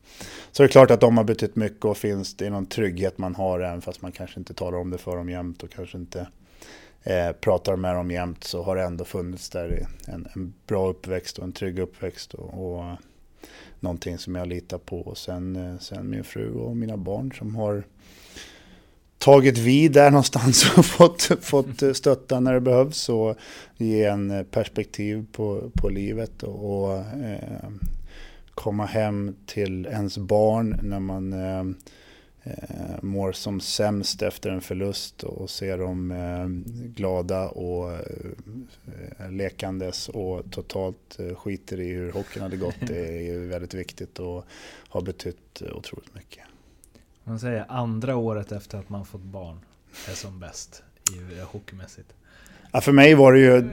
[0.51, 3.35] så det är klart att de har betytt mycket och finns det någon trygghet man
[3.35, 6.27] har även fast man kanske inte talar om det för dem jämt och kanske inte
[7.03, 11.37] eh, pratar med dem jämt så har det ändå funnits där en, en bra uppväxt
[11.37, 12.33] och en trygg uppväxt.
[12.33, 12.97] Och, och
[13.79, 14.99] någonting som jag litar på.
[14.99, 17.83] Och sen, eh, sen min fru och mina barn som har
[19.17, 23.35] tagit vid där någonstans och fått, fått stötta när det behövs och
[23.77, 27.69] ge en perspektiv på, på livet och, och eh,
[28.55, 31.63] komma hem till ens barn när man eh,
[32.43, 36.47] eh, mår som sämst efter en förlust och ser dem eh,
[36.87, 42.75] glada och eh, lekandes och totalt eh, skiter i hur hockeyn hade gått.
[42.87, 44.45] Det är ju väldigt viktigt och
[44.87, 46.43] har betytt otroligt mycket.
[47.23, 49.59] Man säger andra året efter att man fått barn
[50.09, 52.13] är som bäst i hockeymässigt.
[52.71, 53.63] Ja, för mig var det ju,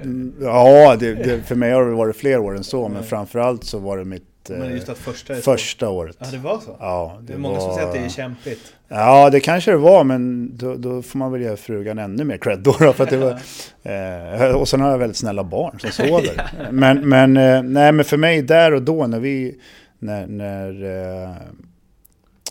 [0.40, 3.78] ja det, det, för mig har det varit fler år än så, men framförallt så
[3.78, 6.16] var det mitt men just att första, första året.
[6.20, 6.76] Ja, det var så?
[6.80, 7.60] Ja, det, det är många var...
[7.60, 8.74] som säger att det är kämpigt.
[8.88, 12.36] Ja, det kanske det var, men då, då får man väl ge frugan ännu mer
[12.36, 12.76] cred då.
[12.78, 13.40] då för att det var,
[14.42, 16.50] eh, och sen har jag väldigt snälla barn som sover.
[16.58, 16.72] ja.
[16.72, 19.60] Men, men, eh, nej, men för mig där och då när vi,
[19.98, 21.36] när, när, eh,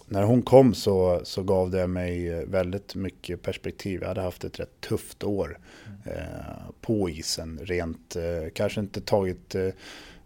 [0.10, 4.02] när hon kom så, så gav det mig väldigt mycket perspektiv.
[4.02, 6.18] Jag hade haft ett rätt tufft år mm.
[6.18, 6.24] eh,
[6.82, 7.60] på isen.
[7.64, 9.70] Rent, eh, kanske inte tagit eh,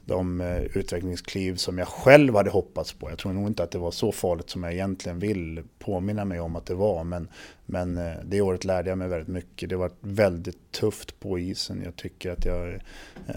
[0.06, 3.10] de eh, utvecklingskliv som jag själv hade hoppats på.
[3.10, 6.40] Jag tror nog inte att det var så farligt som jag egentligen vill påminna mig
[6.40, 7.04] om att det var.
[7.04, 7.28] Men,
[7.66, 9.70] men eh, det året lärde jag mig väldigt mycket.
[9.70, 11.82] Det var väldigt tufft på isen.
[11.86, 12.74] Jag tycker att jag...
[13.28, 13.36] Eh,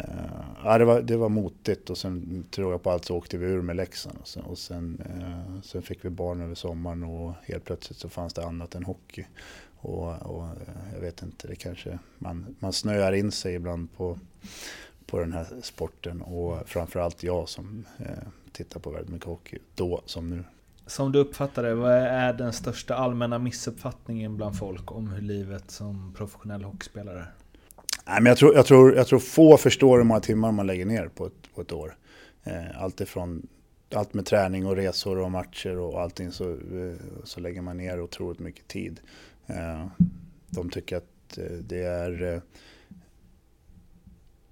[0.64, 3.46] ja, det, var, det var motigt och sen tror jag på allt så åkte vi
[3.46, 4.18] ur med Leksand.
[4.20, 8.08] Och sen, och sen, eh, sen fick vi barn över sommaren och helt plötsligt så
[8.08, 9.24] fanns det annat än hockey.
[9.76, 11.98] Och, och eh, jag vet inte, det kanske...
[12.18, 14.18] Man, man snöar in sig ibland på
[15.06, 18.06] på den här sporten och framförallt jag som eh,
[18.52, 20.44] tittar på väldigt mycket hockey då som nu.
[20.86, 25.70] Som du uppfattar det, vad är den största allmänna missuppfattningen bland folk om hur livet
[25.70, 27.34] som professionell hockeyspelare är?
[28.06, 30.86] Nej, men jag, tror, jag, tror, jag tror få förstår hur många timmar man lägger
[30.86, 31.96] ner på ett, på ett år.
[32.44, 33.46] Eh, allt ifrån
[33.94, 38.00] allt med träning och resor och matcher och allting så, eh, så lägger man ner
[38.00, 39.00] otroligt mycket tid.
[40.46, 42.42] De tycker att det är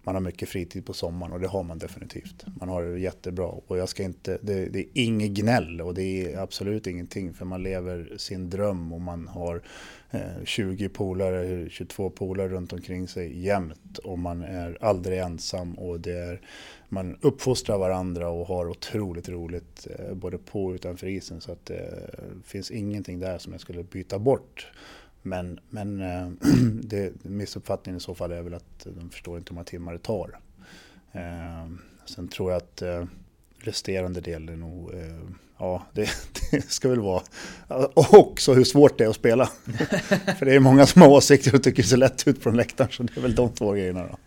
[0.02, 2.44] man har mycket fritid på sommaren och det har man definitivt.
[2.60, 6.32] Man har det jättebra och jag ska inte, det, det, är inget gnäll och det
[6.32, 9.62] är absolut ingenting för man lever sin dröm och man har
[10.10, 16.00] eh, 20 polare, 22 polare runt omkring sig jämt och man är aldrig ensam och
[16.00, 16.40] det är,
[16.88, 21.66] man uppfostrar varandra och har otroligt roligt eh, både på och utanför isen så att
[21.66, 24.66] det eh, finns ingenting där som jag skulle byta bort.
[25.22, 26.28] Men, men eh,
[26.82, 29.98] det, missuppfattningen i så fall är väl att de förstår inte hur många timmar det
[29.98, 30.38] tar.
[31.12, 31.70] Eh,
[32.04, 33.04] sen tror jag att eh,
[33.58, 34.90] resterande del är nog,
[35.58, 36.10] ja det,
[36.50, 37.22] det, ska väl vara
[37.94, 39.46] också hur svårt det är att spela.
[40.38, 42.90] För det är många som har åsikter och tycker det ser lätt ut den läktaren
[42.90, 44.18] så det är väl de två grejerna då.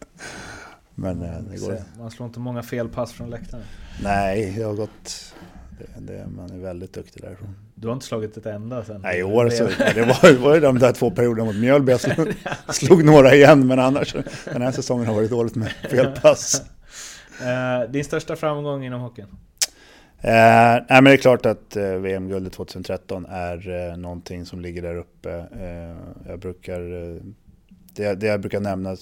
[0.96, 1.84] Men det går.
[1.98, 3.64] Man slår inte många fel pass från läktaren.
[4.04, 5.34] Nej, jag har gått
[5.78, 7.56] det, det, man är väldigt duktig därifrån.
[7.76, 9.02] Du har inte slagit ett enda sen?
[9.02, 9.64] Nej, i år så,
[9.96, 11.92] det var, det var ju de där två perioderna mot Mjölby.
[11.92, 12.34] Jag slog,
[12.70, 14.16] slog, några igen, men annars
[14.46, 16.62] den här säsongen har varit dåligt med felpass.
[17.42, 19.26] uh, din största framgång inom hockeyn?
[19.26, 19.32] Uh,
[20.24, 24.96] nej, men det är klart att uh, VM-guldet 2013 är uh, någonting som ligger där
[24.96, 25.30] uppe.
[25.30, 25.98] Uh,
[26.28, 26.80] jag brukar
[27.96, 28.98] det, det jag brukar nämna,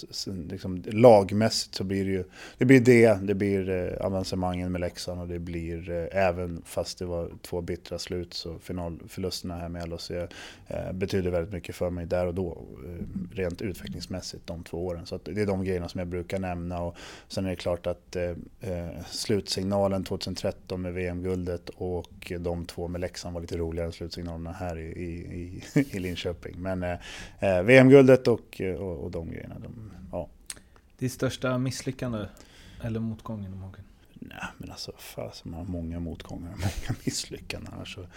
[0.49, 2.23] liksom, lagmässigt så blir det ju
[2.57, 6.99] det, blir det, det blir eh, avancemangen med Leksand och det blir eh, även fast
[6.99, 11.89] det var två bittra slut så finalförlusterna här med LHC eh, betyder väldigt mycket för
[11.89, 12.57] mig där och då.
[12.85, 13.03] Eh,
[13.35, 15.05] rent utvecklingsmässigt de två åren.
[15.05, 16.95] Så det är de grejerna som jag brukar nämna och
[17.27, 18.29] sen är det klart att eh,
[18.61, 24.51] eh slutsignalen 2013 med VM-guldet och de två med Leksand var lite roligare än slutsignalerna
[24.51, 26.55] här i, i, i Linköping.
[26.57, 26.97] Men eh,
[27.39, 29.55] eh VM-guldet och och, och de grejerna.
[29.59, 30.29] De, ja.
[30.97, 32.25] Ditt största misslyckande
[32.81, 33.86] eller motgång inom hockeyn?
[34.29, 37.73] Nej, men alltså fast, man har många motgångar och många misslyckanden.
[37.79, 38.07] Alltså,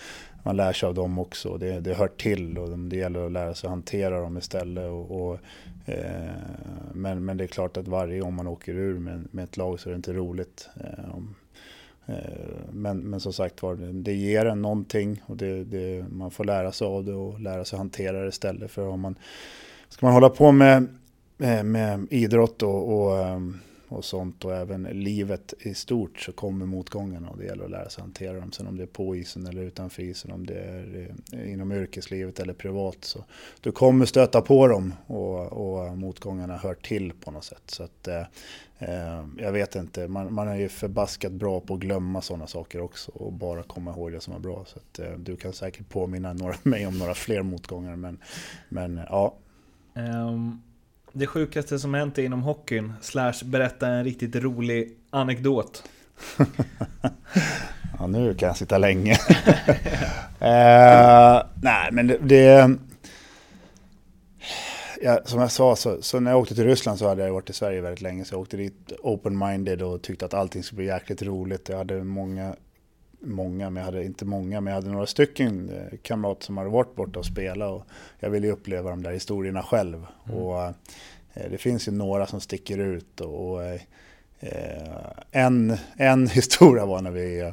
[0.42, 1.58] man lär sig av dem också.
[1.58, 4.90] Det, det hör till och det gäller att lära sig hantera dem istället.
[4.90, 5.38] Och, och
[5.84, 6.30] eh,
[6.92, 9.80] men, men det är klart att varje gång man åker ur med, med ett lag
[9.80, 10.68] så är det inte roligt.
[10.80, 11.16] Eh,
[12.06, 12.16] eh,
[12.72, 16.44] men, men som sagt var, det, det ger en någonting och det, det, man får
[16.44, 18.70] lära sig av det och lära sig hantera det istället.
[18.70, 19.16] För om man
[19.88, 20.86] ska man hålla på med,
[21.38, 26.66] eh, med, idrott och, och, ehm, och, sånt och även livet i stort så kommer
[26.66, 28.52] motgångarna och det gäller att lära sig hantera dem.
[28.52, 32.40] Sen om det är på isen eller utanför isen, om det är eh, inom yrkeslivet
[32.40, 32.96] eller privat.
[33.00, 33.24] Så
[33.60, 37.62] du kommer stöta på dem och, och motgångarna hör till på något sätt.
[37.66, 38.22] Så att, eh
[38.78, 42.80] ehm, jag vet inte, man, man, är ju förbaskat bra på att glömma sådana saker
[42.80, 44.64] också och bara komma ihåg det som är bra.
[44.66, 47.96] Så att, eh, du kan säkert påminna några, mig om några fler motgångar.
[47.96, 48.18] Men,
[48.68, 49.34] men ja,
[49.96, 50.62] Um,
[51.12, 55.82] det sjukaste som hänt inom hockeyn, slash berätta en riktigt rolig anekdot.
[57.98, 59.12] ja, nu kan jag sitta länge.
[59.12, 59.18] uh,
[61.62, 62.18] nej, men det...
[62.18, 62.76] det
[65.02, 67.50] ja, som jag sa, så, så, när jag åkte till Ryssland så hade jag varit
[67.50, 68.24] i Sverige väldigt länge.
[68.24, 71.68] Så jag åkte dit open-minded och tyckte att allting skulle bli jäkligt roligt.
[71.68, 72.56] Jag hade många
[73.20, 76.70] många, men jag hade inte många, men jag hade några stycken eh, kamrater som hade
[76.70, 77.86] varit borta och spelat och
[78.18, 80.06] jag ville ju uppleva de där historierna själv.
[80.26, 80.38] Mm.
[80.38, 83.80] Och eh, det finns ju några som sticker ut och eh,
[85.30, 87.52] en, en historia var när vi, eh,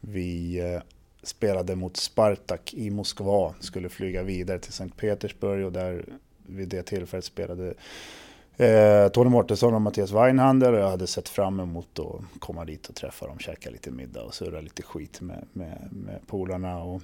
[0.00, 0.80] vi eh,
[1.22, 6.04] spelade mot Spartak i Moskva, skulle flyga vidare till Sankt Petersburg och där
[6.46, 7.74] vid det tillfället spelade
[8.56, 12.88] eh, Tony Mårtensson och Mattias Weinhandel och jag hade sett fram emot att komma dit
[12.88, 16.78] och träffa dem, käka lite middag och surra lite skit med, med, med polarna.
[16.78, 17.02] Och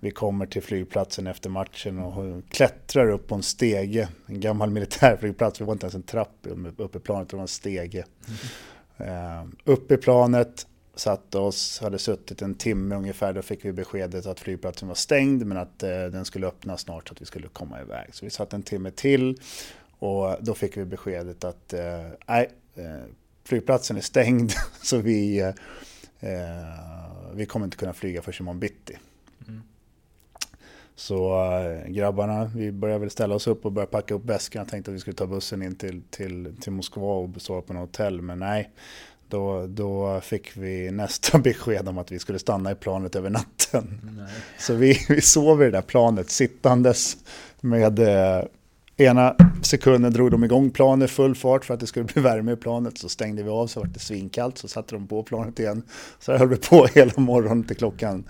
[0.00, 5.60] vi kommer till flygplatsen efter matchen och klättrar upp på en stege, en gammal militärflygplats,
[5.60, 6.46] vi var inte ens en trapp
[6.76, 8.04] uppe i planet, det var en stege.
[8.96, 14.26] Eh, upp i planet, satte oss, hade suttit en timme ungefär, då fick vi beskedet
[14.26, 17.48] att flygplatsen var stängd men att eh, den skulle öppna snart så att vi skulle
[17.48, 18.14] komma iväg.
[18.14, 19.38] Så vi satt en timme till
[20.04, 23.04] och då fick vi beskedet att eh, nej, eh,
[23.44, 24.52] flygplatsen är stängd
[24.82, 25.40] så vi,
[26.20, 26.34] eh,
[27.32, 28.98] vi kommer inte kunna flyga förrän imorgon bitti.
[29.48, 29.62] Mm.
[30.96, 31.48] Så
[31.86, 34.60] grabbarna, vi började väl ställa oss upp och börja packa upp väskan.
[34.60, 37.72] Jag tänkte att vi skulle ta bussen in till, till, till Moskva och sova på
[37.72, 38.70] något hotell, men nej.
[39.28, 44.00] Då, då fick vi nästa besked om att vi skulle stanna i planet över natten.
[44.16, 44.32] Nej.
[44.58, 47.16] Så vi, vi sov i det där planet sittandes
[47.60, 48.00] med
[48.96, 52.56] Ena sekunden drog de igång planet full fart för att det skulle bli värme i
[52.56, 52.98] planet.
[52.98, 55.82] Så stängde vi av så var det svinkallt så satte de på planet igen.
[56.18, 58.24] Så höll vi på hela morgonen till klockan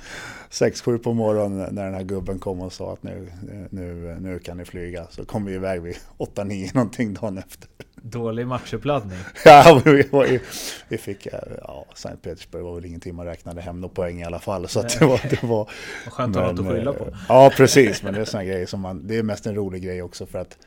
[0.50, 3.28] 6-7 på morgonen när den här gubben kom och sa att nu,
[3.70, 5.06] nu, nu kan ni flyga.
[5.10, 7.68] Så kom vi iväg vid 8-9 någonting dagen efter.
[8.06, 9.18] Dålig matchuppladdning.
[9.44, 10.40] ja, vi,
[10.88, 11.26] vi, fick,
[11.62, 14.68] ja, Sankt Petersburg var väl ingenting man räknade hem några poäng i alla fall.
[14.68, 15.20] Så det var...
[15.30, 15.68] Det var
[16.06, 17.08] Skönt att ha något att skylla på.
[17.28, 18.02] Ja, precis.
[18.02, 20.38] Men det är sådana grejer som man, det är mest en rolig grej också för
[20.38, 20.58] att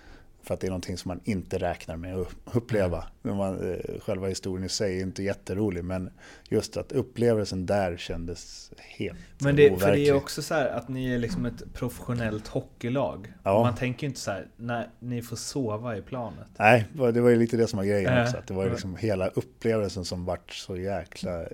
[0.47, 3.03] för att det är någonting som man inte räknar med att uppleva.
[3.21, 6.09] Man, eh, själva historien i sig är inte jätterolig men
[6.49, 9.81] just att upplevelsen där kändes helt Men det, overklig.
[9.81, 13.33] för det är också så här att ni är liksom ett professionellt hockeylag.
[13.43, 13.63] Ja.
[13.63, 16.47] Man tänker ju inte så här, nej, ni får sova i planet.
[16.57, 18.37] Nej, det var ju lite det som var grejen också.
[18.37, 21.45] Att det var ju liksom hela upplevelsen som vart så jäkla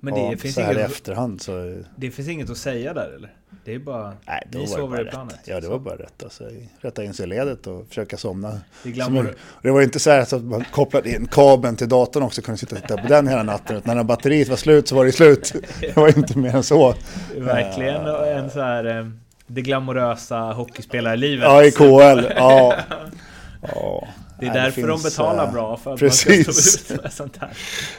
[0.00, 1.82] men det ja, finns så här inget, i efterhand så...
[1.96, 3.30] Det finns inget att säga där eller?
[3.64, 4.12] Det är bara...
[4.26, 5.38] Nej, ni sover i planet.
[5.44, 6.22] Ja, det var bara rätt.
[6.22, 6.44] Alltså,
[6.80, 8.60] rätta in sig i ledet och försöka somna.
[8.82, 9.28] Det, Som,
[9.62, 12.58] det var inte så här att man kopplade in kabeln till datorn också och kunde
[12.58, 13.76] sitta och titta på den hela natten.
[13.76, 15.52] Utan när batteriet var slut så var det slut.
[15.80, 16.94] Det var inte mer än så.
[17.36, 18.98] Verkligen en så här...
[18.98, 19.06] Eh,
[19.46, 21.44] det glamorösa hockeyspelarlivet.
[21.44, 22.32] Ja, i KL.
[22.36, 22.76] Ja.
[23.62, 24.08] ja.
[24.42, 26.46] Det är Nej, därför finns, de betalar uh, bra, för att precis.
[26.46, 27.56] man ska stå ut med sånt här.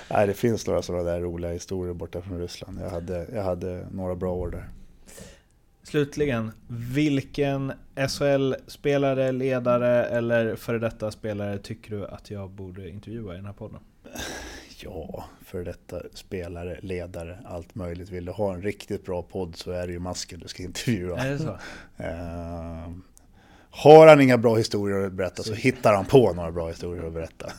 [0.09, 2.79] Nej, det finns några sådana där roliga historier borta från Ryssland.
[2.81, 4.69] Jag hade, jag hade några bra år där.
[5.83, 6.51] Slutligen,
[6.93, 13.45] vilken SHL-spelare, ledare eller före detta spelare tycker du att jag borde intervjua i den
[13.45, 13.79] här podden?
[14.79, 18.09] Ja, före detta spelare, ledare, allt möjligt.
[18.09, 21.17] Vill du ha en riktigt bra podd så är det ju Masken du ska intervjua.
[21.17, 21.57] Är det så?
[23.75, 27.13] har han inga bra historier att berätta så hittar han på några bra historier att
[27.13, 27.51] berätta.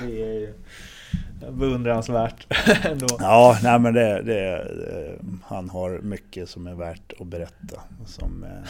[0.00, 0.22] det
[1.46, 2.46] är beundransvärt
[2.84, 3.06] ändå.
[3.18, 4.68] Ja, nej men det, det,
[5.44, 7.80] han har mycket som är värt att berätta.
[8.06, 8.68] Som, eh,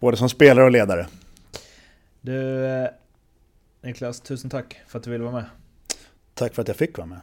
[0.00, 1.06] både som spelare och ledare.
[2.20, 2.88] Du, eh,
[3.82, 5.44] Niklas, tusen tack för att du ville vara med.
[6.34, 7.20] Tack för att jag fick vara med.